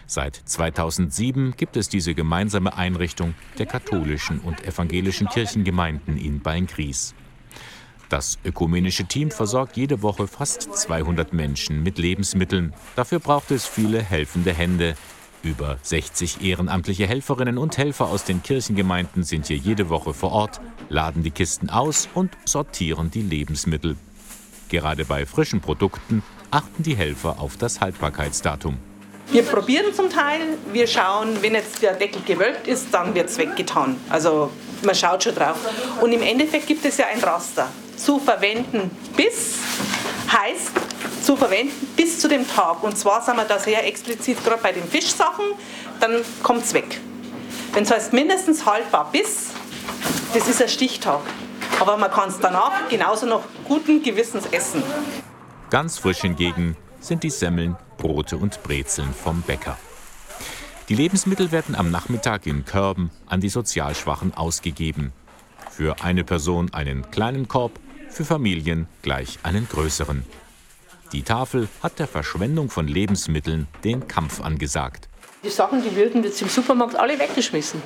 Seit 0.06 0.36
2007 0.36 1.56
gibt 1.58 1.76
es 1.76 1.89
diese 1.89 2.13
gemeinsame 2.13 2.78
Einrichtung 2.78 3.34
der 3.58 3.65
katholischen 3.65 4.42
und 4.42 4.63
evangelischen 4.63 5.28
Kirchengemeinden 5.28 6.18
in 6.18 6.39
Beingries. 6.39 7.15
Das 8.10 8.38
ökumenische 8.46 9.06
Team 9.06 9.32
versorgt 9.32 9.76
jede 9.76 10.04
Woche 10.04 10.28
fast 10.28 10.72
200 10.72 11.34
Menschen 11.34 11.82
mit 11.82 11.98
Lebensmitteln. 11.98 12.76
Dafür 12.96 13.18
braucht 13.18 13.50
es 13.50 13.65
viele 13.65 14.04
helfende 14.04 14.54
Hände, 14.54 14.96
über 15.43 15.78
60 15.82 16.41
ehrenamtliche 16.41 17.08
Helferinnen 17.08 17.58
und 17.58 17.78
Helfer 17.78 18.08
aus 18.08 18.23
den 18.23 18.43
Kirchengemeinden 18.43 19.23
sind 19.23 19.47
hier 19.47 19.58
jede 19.58 19.89
Woche 19.89 20.13
vor 20.13 20.32
Ort, 20.32 20.60
laden 20.89 21.23
die 21.23 21.32
Kisten 21.32 21.69
aus 21.69 22.10
und 22.13 22.32
sortieren 22.45 23.12
die 23.12 23.21
Lebensmittel. 23.21 23.95
Gerade 24.69 25.06
bei 25.06 25.25
frischen 25.25 25.62
Produkten 25.62 26.23
achten 26.52 26.84
die 26.84 26.95
Helfer 26.95 27.39
auf 27.39 27.58
das 27.58 27.82
Haltbarkeitsdatum. 27.82 28.78
Wir 29.32 29.43
probieren 29.43 29.93
zum 29.93 30.10
Teil, 30.10 30.41
wir 30.73 30.88
schauen, 30.88 31.38
wenn 31.41 31.54
jetzt 31.54 31.82
der 31.84 31.93
Deckel 31.93 32.21
gewölbt 32.25 32.67
ist, 32.67 32.88
dann 32.91 33.13
wird 33.13 33.30
es 33.30 33.38
weggetan. 33.38 33.95
Also 34.10 34.49
man 34.84 34.95
schaut 34.95 35.23
schon 35.23 35.36
drauf. 35.36 35.58
Und 36.02 36.12
im 36.13 36.23
Endeffekt 36.23 36.65
gibt 36.65 36.84
es 36.84 36.97
ja 36.97 37.06
ein 37.13 37.19
Raster. 37.19 37.69
Zu 37.95 38.17
verwenden 38.17 38.89
bis 39.15 39.58
heißt 40.32 40.71
zu 41.30 41.36
verwenden 41.36 41.88
bis 41.96 42.18
zu 42.18 42.28
dem 42.28 42.48
Tag. 42.48 42.82
Und 42.82 42.98
zwar 42.98 43.22
sind 43.22 43.36
wir 43.36 43.46
da 43.46 43.60
sehr 43.60 43.86
explizit 43.86 44.44
gerade 44.44 44.63
bei 44.63 44.72
den 44.72 44.84
Fischsachen, 44.84 45.46
dann 46.00 46.22
kommt 46.42 46.63
es 46.63 46.74
weg. 46.74 47.00
Wenn 47.72 47.84
es 47.84 47.92
heißt 47.92 48.13
mindestens 48.13 48.65
haltbar 48.65 49.12
bis, 49.12 49.52
das 50.34 50.48
ist 50.48 50.60
ein 50.60 50.70
Stichtag. 50.70 51.20
Aber 51.80 51.98
man 51.98 52.10
kann 52.10 52.30
es 52.30 52.39
danach 52.39 52.89
genauso 52.89 53.28
noch 53.28 53.44
guten 53.68 54.02
Gewissens 54.02 54.48
essen. 54.48 54.82
Ganz 55.70 56.00
frisch 56.00 56.22
hingegen 56.22 56.76
sind 57.00 57.22
die 57.22 57.30
Semmeln, 57.30 57.78
Brote 58.00 58.36
und 58.36 58.63
Brezeln 58.63 59.13
vom 59.13 59.44
Bäcker. 59.44 59.78
Die 60.89 60.96
Lebensmittel 60.96 61.52
werden 61.52 61.76
am 61.76 61.92
Nachmittag 61.92 62.48
in 62.48 62.65
Körben 62.65 63.12
an 63.28 63.39
die 63.39 63.50
Sozialschwachen 63.50 64.34
ausgegeben. 64.34 65.13
Für 65.70 66.02
eine 66.02 66.24
Person 66.24 66.74
einen 66.74 67.12
kleinen 67.12 67.48
Korb, 67.48 67.74
für 68.10 68.26
Familien 68.26 68.88
gleich 69.04 69.38
einen 69.44 69.70
größeren. 69.70 70.26
Die 71.12 71.24
Tafel 71.24 71.67
hat 71.82 71.98
der 71.98 72.08
Verschwendung 72.08 72.69
von 72.69 72.88
Lebensmitteln 72.88 73.67
den 73.84 74.08
Kampf 74.08 74.41
angesagt. 74.41 75.10
Die 75.43 75.50
Sachen, 75.50 75.82
die 75.82 75.95
würden 75.95 76.24
jetzt 76.24 76.39
im 76.41 76.50
Supermarkt 76.50 76.95
alle 76.98 77.17
weggeschmissen. 77.17 77.82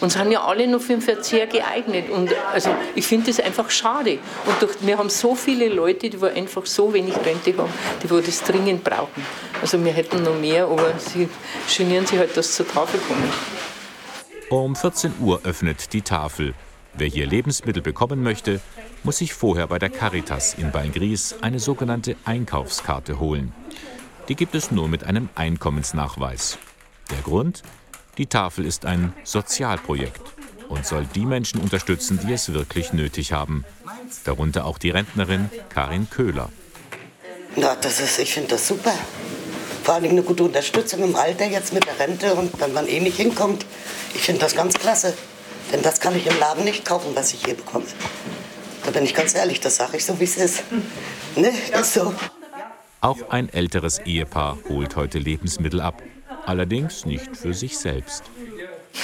Und 0.00 0.10
sind 0.10 0.32
ja 0.32 0.42
alle 0.42 0.66
nur 0.66 0.80
für 0.80 0.94
den 0.94 1.02
Verzehr 1.02 1.46
geeignet. 1.46 2.10
Und 2.10 2.30
also 2.52 2.74
ich 2.96 3.06
finde 3.06 3.26
das 3.26 3.38
einfach 3.38 3.70
schade. 3.70 4.18
Und 4.46 4.62
durch, 4.62 4.74
wir 4.80 4.98
haben 4.98 5.10
so 5.10 5.36
viele 5.36 5.68
Leute, 5.68 6.10
die 6.10 6.20
einfach 6.24 6.66
so 6.66 6.92
wenig 6.92 7.14
Rente 7.24 7.56
haben, 7.56 7.70
die 8.02 8.10
wo 8.10 8.18
das 8.18 8.42
dringend 8.42 8.82
brauchen. 8.82 9.24
Also 9.60 9.82
wir 9.84 9.92
hätten 9.92 10.22
noch 10.24 10.36
mehr, 10.36 10.64
aber 10.66 10.98
sie 10.98 11.28
genieren 11.76 12.06
sich 12.06 12.18
halt, 12.18 12.36
dass 12.36 12.56
sie 12.56 12.64
zur 12.64 12.74
Tafel 12.74 12.98
kommen. 13.00 13.30
Um 14.50 14.74
14 14.74 15.12
Uhr 15.20 15.40
öffnet 15.44 15.92
die 15.92 16.02
Tafel. 16.02 16.54
Wer 16.96 17.08
hier 17.08 17.26
Lebensmittel 17.26 17.82
bekommen 17.82 18.22
möchte, 18.22 18.60
muss 19.02 19.18
sich 19.18 19.34
vorher 19.34 19.66
bei 19.66 19.80
der 19.80 19.90
Caritas 19.90 20.54
in 20.54 20.70
Beingries 20.70 21.34
eine 21.40 21.58
sogenannte 21.58 22.14
Einkaufskarte 22.24 23.18
holen. 23.18 23.52
Die 24.28 24.36
gibt 24.36 24.54
es 24.54 24.70
nur 24.70 24.88
mit 24.88 25.02
einem 25.04 25.28
Einkommensnachweis. 25.34 26.56
Der 27.10 27.18
Grund? 27.18 27.62
Die 28.16 28.26
Tafel 28.26 28.64
ist 28.64 28.86
ein 28.86 29.12
Sozialprojekt 29.24 30.22
und 30.68 30.86
soll 30.86 31.04
die 31.14 31.26
Menschen 31.26 31.60
unterstützen, 31.60 32.20
die 32.24 32.32
es 32.32 32.52
wirklich 32.52 32.92
nötig 32.92 33.32
haben. 33.32 33.64
Darunter 34.22 34.64
auch 34.64 34.78
die 34.78 34.90
Rentnerin 34.90 35.50
Karin 35.68 36.08
Köhler. 36.08 36.50
Na, 37.56 37.74
das 37.74 38.00
ist, 38.00 38.20
ich 38.20 38.32
finde 38.32 38.50
das 38.50 38.68
super. 38.68 38.94
Vor 39.82 39.94
allem 39.94 40.10
eine 40.10 40.22
gute 40.22 40.44
Unterstützung 40.44 41.02
im 41.02 41.16
Alter 41.16 41.46
jetzt 41.46 41.72
mit 41.72 41.86
der 41.86 41.98
Rente 41.98 42.34
und 42.34 42.58
wenn 42.60 42.72
man 42.72 42.86
eh 42.86 43.00
nicht 43.00 43.16
hinkommt. 43.16 43.66
Ich 44.14 44.22
finde 44.22 44.40
das 44.40 44.54
ganz 44.54 44.74
klasse. 44.74 45.14
Denn 45.72 45.82
das 45.82 46.00
kann 46.00 46.16
ich 46.16 46.26
im 46.26 46.38
Laden 46.38 46.64
nicht 46.64 46.84
kaufen, 46.84 47.10
was 47.14 47.32
ich 47.32 47.44
hier 47.44 47.54
bekomme. 47.54 47.86
Da 48.84 48.90
bin 48.90 49.04
ich 49.04 49.14
ganz 49.14 49.34
ehrlich, 49.34 49.60
das 49.60 49.76
sage 49.76 49.96
ich 49.96 50.04
so, 50.04 50.18
wie 50.20 50.24
es 50.24 50.36
ist. 50.36 50.62
Ne, 51.36 51.52
ist 51.80 51.94
so. 51.94 52.12
Auch 53.00 53.18
ein 53.30 53.48
älteres 53.52 53.98
Ehepaar 53.98 54.58
holt 54.68 54.96
heute 54.96 55.18
Lebensmittel 55.18 55.80
ab. 55.80 56.02
Allerdings 56.46 57.06
nicht 57.06 57.36
für 57.36 57.54
sich 57.54 57.78
selbst. 57.78 58.24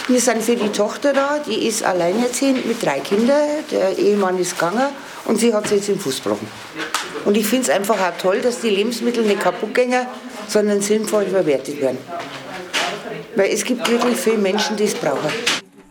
Wir 0.06 0.20
sind 0.20 0.42
für 0.42 0.56
die 0.56 0.68
Tochter 0.68 1.12
da, 1.12 1.38
die 1.38 1.66
ist 1.66 1.82
alleinerziehend 1.82 2.66
mit 2.66 2.82
drei 2.82 3.00
Kindern. 3.00 3.64
Der 3.70 3.98
Ehemann 3.98 4.38
ist 4.38 4.58
gegangen 4.58 4.88
und 5.24 5.38
sie 5.38 5.52
hat 5.52 5.66
sich 5.66 5.78
jetzt 5.78 5.88
den 5.88 5.98
Fuß 5.98 6.22
gebrochen. 6.22 6.48
Und 7.24 7.36
ich 7.36 7.46
finde 7.46 7.64
es 7.64 7.70
einfach 7.70 8.00
auch 8.00 8.16
toll, 8.18 8.40
dass 8.40 8.60
die 8.60 8.70
Lebensmittel 8.70 9.24
nicht 9.24 9.40
kaputt 9.40 9.74
gehen, 9.74 10.06
sondern 10.48 10.80
sinnvoll 10.80 11.26
verwertet 11.26 11.80
werden. 11.80 11.98
Weil 13.36 13.50
es 13.50 13.64
gibt 13.64 13.88
wirklich 13.90 14.16
viele 14.16 14.38
Menschen, 14.38 14.76
die 14.76 14.84
es 14.84 14.94
brauchen. 14.94 15.30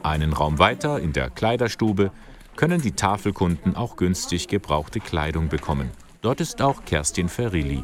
Einen 0.01 0.33
Raum 0.33 0.59
weiter, 0.59 0.99
in 0.99 1.13
der 1.13 1.29
Kleiderstube, 1.29 2.11
können 2.55 2.81
die 2.81 2.93
Tafelkunden 2.93 3.75
auch 3.75 3.95
günstig 3.95 4.47
gebrauchte 4.47 4.99
Kleidung 4.99 5.49
bekommen. 5.49 5.91
Dort 6.21 6.41
ist 6.41 6.61
auch 6.61 6.85
Kerstin 6.85 7.29
Ferilli. 7.29 7.83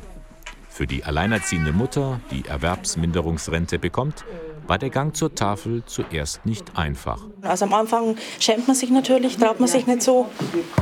Für 0.70 0.88
die 0.88 1.03
alleinerziehende 1.03 1.72
Mutter, 1.72 2.20
die 2.32 2.45
Erwerbsminderungsrente 2.45 3.80
bekommt, 3.80 4.26
war 4.68 4.78
der 4.78 4.89
Gang 4.89 5.16
zur 5.16 5.36
Tafel 5.36 5.84
zuerst 5.86 6.45
nicht 6.45 6.78
einfach. 6.78 7.22
Also 7.41 7.66
am 7.66 7.74
Anfang 7.74 8.18
schämt 8.39 8.68
man 8.68 8.76
sich 8.76 8.89
natürlich, 8.89 9.38
traut 9.38 9.59
man 9.59 9.70
sich 9.70 9.88
nicht 9.88 10.01
so, 10.01 10.28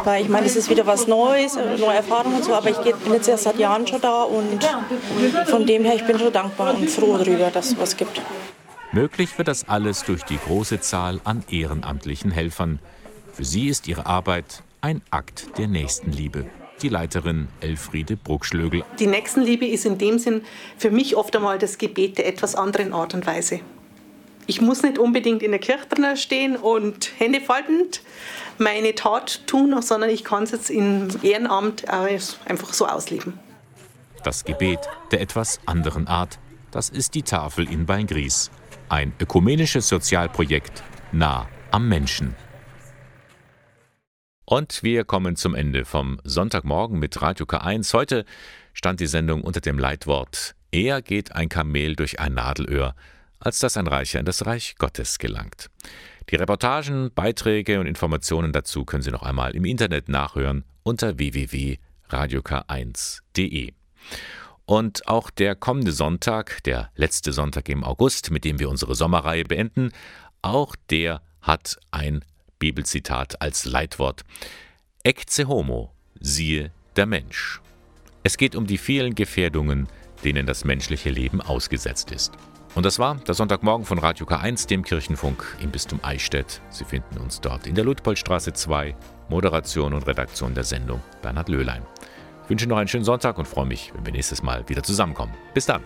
weil 0.03 0.23
ich 0.23 0.29
meine, 0.29 0.45
es 0.45 0.55
ist 0.55 0.69
wieder 0.69 0.87
was 0.87 1.07
Neues, 1.07 1.55
äh, 1.55 1.77
neue 1.77 1.97
Erfahrungen 1.97 2.37
und 2.37 2.45
so, 2.45 2.53
aber 2.53 2.69
ich 2.69 2.77
bin 2.77 3.13
jetzt 3.13 3.27
erst 3.27 3.43
seit 3.43 3.59
Jahren 3.59 3.85
schon 3.85 4.01
da 4.01 4.23
und 4.23 4.63
von 5.47 5.65
dem 5.65 5.83
her, 5.83 5.95
ich 5.95 6.05
bin 6.05 6.17
schon 6.17 6.31
dankbar 6.31 6.75
und 6.75 6.89
froh 6.89 7.17
darüber, 7.17 7.49
dass 7.51 7.71
es 7.71 7.77
was 7.77 7.97
gibt. 7.97 8.21
Möglich 8.93 9.37
wird 9.37 9.47
das 9.47 9.67
alles 9.67 10.03
durch 10.03 10.23
die 10.23 10.37
große 10.37 10.79
Zahl 10.79 11.19
an 11.23 11.43
ehrenamtlichen 11.49 12.31
Helfern. 12.31 12.79
Für 13.33 13.43
sie 13.43 13.67
ist 13.67 13.87
ihre 13.87 14.05
Arbeit 14.05 14.63
ein 14.81 15.01
Akt 15.09 15.57
der 15.57 15.67
Nächstenliebe 15.67 16.45
die 16.83 16.89
Leiterin 16.89 17.47
Elfriede 17.61 18.17
Bruckschlögel. 18.17 18.83
Die 18.99 19.07
Nächstenliebe 19.07 19.65
ist 19.65 19.85
in 19.85 19.97
dem 19.97 20.19
Sinn 20.19 20.41
für 20.77 20.91
mich 20.91 21.15
oft 21.15 21.35
einmal 21.35 21.57
das 21.57 21.77
Gebet 21.77 22.17
der 22.17 22.27
etwas 22.27 22.55
anderen 22.55 22.93
Art 22.93 23.13
und 23.13 23.25
Weise. 23.25 23.61
Ich 24.45 24.59
muss 24.59 24.83
nicht 24.83 24.99
unbedingt 24.99 25.41
in 25.41 25.51
der 25.51 25.59
Kirche 25.59 25.87
drin 25.87 26.17
stehen 26.17 26.57
und 26.57 27.11
Hände 27.17 27.39
faltend 27.39 28.01
meine 28.57 28.93
Tat 28.93 29.47
tun, 29.47 29.81
sondern 29.81 30.09
ich 30.09 30.25
kann 30.25 30.43
es 30.43 30.51
jetzt 30.51 30.69
im 30.69 31.07
Ehrenamt 31.23 31.89
einfach 31.89 32.73
so 32.73 32.85
ausleben. 32.85 33.39
Das 34.23 34.43
Gebet 34.43 34.79
der 35.11 35.21
etwas 35.21 35.61
anderen 35.65 36.07
Art, 36.07 36.39
das 36.71 36.89
ist 36.89 37.15
die 37.15 37.23
Tafel 37.23 37.71
in 37.71 37.85
Beingries. 37.85 38.51
Ein 38.93 39.13
ökumenisches 39.19 39.89
Sozialprojekt 39.89 40.83
nah 41.11 41.49
am 41.71 41.89
Menschen. 41.89 42.35
Und 44.45 44.83
wir 44.83 45.03
kommen 45.03 45.35
zum 45.35 45.55
Ende 45.55 45.83
vom 45.83 46.21
Sonntagmorgen 46.23 46.99
mit 46.99 47.19
Radio 47.19 47.47
K1. 47.47 47.91
Heute 47.95 48.23
stand 48.71 48.99
die 48.99 49.07
Sendung 49.07 49.41
unter 49.41 49.61
dem 49.61 49.79
Leitwort 49.79 50.53
Eher 50.71 51.01
geht 51.01 51.31
ein 51.31 51.49
Kamel 51.49 51.95
durch 51.95 52.19
ein 52.19 52.35
Nadelöhr, 52.35 52.93
als 53.39 53.57
dass 53.57 53.77
ein 53.77 53.87
Reicher 53.87 54.19
in 54.19 54.25
das 54.25 54.45
Reich 54.45 54.75
Gottes 54.77 55.17
gelangt. 55.17 55.71
Die 56.29 56.35
Reportagen, 56.35 57.09
Beiträge 57.15 57.79
und 57.79 57.87
Informationen 57.87 58.51
dazu 58.51 58.85
können 58.85 59.01
Sie 59.01 59.09
noch 59.09 59.23
einmal 59.23 59.55
im 59.55 59.65
Internet 59.65 60.07
nachhören 60.07 60.65
unter 60.83 61.17
www.radiok1.de. 61.17 63.73
Und 64.65 65.07
auch 65.07 65.29
der 65.29 65.55
kommende 65.55 65.91
Sonntag, 65.91 66.63
der 66.63 66.89
letzte 66.95 67.33
Sonntag 67.33 67.67
im 67.69 67.83
August, 67.83 68.31
mit 68.31 68.45
dem 68.45 68.59
wir 68.59 68.69
unsere 68.69 68.95
Sommerreihe 68.95 69.43
beenden, 69.43 69.91
auch 70.41 70.75
der 70.89 71.21
hat 71.41 71.77
ein 71.91 72.23
Bibelzitat 72.59 73.41
als 73.41 73.65
Leitwort. 73.65 74.23
Ecce 75.03 75.47
homo, 75.47 75.91
siehe 76.19 76.71
der 76.95 77.05
Mensch. 77.05 77.59
Es 78.23 78.37
geht 78.37 78.55
um 78.55 78.65
die 78.65 78.77
vielen 78.77 79.15
Gefährdungen, 79.15 79.89
denen 80.23 80.45
das 80.45 80.63
menschliche 80.63 81.09
Leben 81.09 81.41
ausgesetzt 81.41 82.11
ist. 82.11 82.31
Und 82.75 82.85
das 82.85 82.97
war 82.97 83.15
der 83.15 83.35
Sonntagmorgen 83.35 83.85
von 83.85 83.99
Radio 83.99 84.25
K1, 84.25 84.67
dem 84.67 84.83
Kirchenfunk 84.83 85.45
im 85.61 85.71
Bistum 85.71 85.99
Eichstätt. 86.01 86.61
Sie 86.69 86.85
finden 86.85 87.17
uns 87.17 87.39
dort 87.41 87.67
in 87.67 87.75
der 87.75 87.83
Ludpoldstraße 87.83 88.53
2. 88.53 88.95
Moderation 89.29 89.93
und 89.93 90.07
Redaktion 90.07 90.55
der 90.55 90.63
Sendung 90.63 91.01
Bernhard 91.21 91.49
Löhlein. 91.49 91.83
Ich 92.43 92.49
wünsche 92.49 92.67
noch 92.67 92.77
einen 92.77 92.87
schönen 92.87 93.05
Sonntag 93.05 93.37
und 93.37 93.47
freue 93.47 93.65
mich, 93.65 93.93
wenn 93.95 94.05
wir 94.05 94.13
nächstes 94.13 94.43
Mal 94.43 94.67
wieder 94.67 94.83
zusammenkommen. 94.83 95.33
Bis 95.53 95.65
dann. 95.65 95.83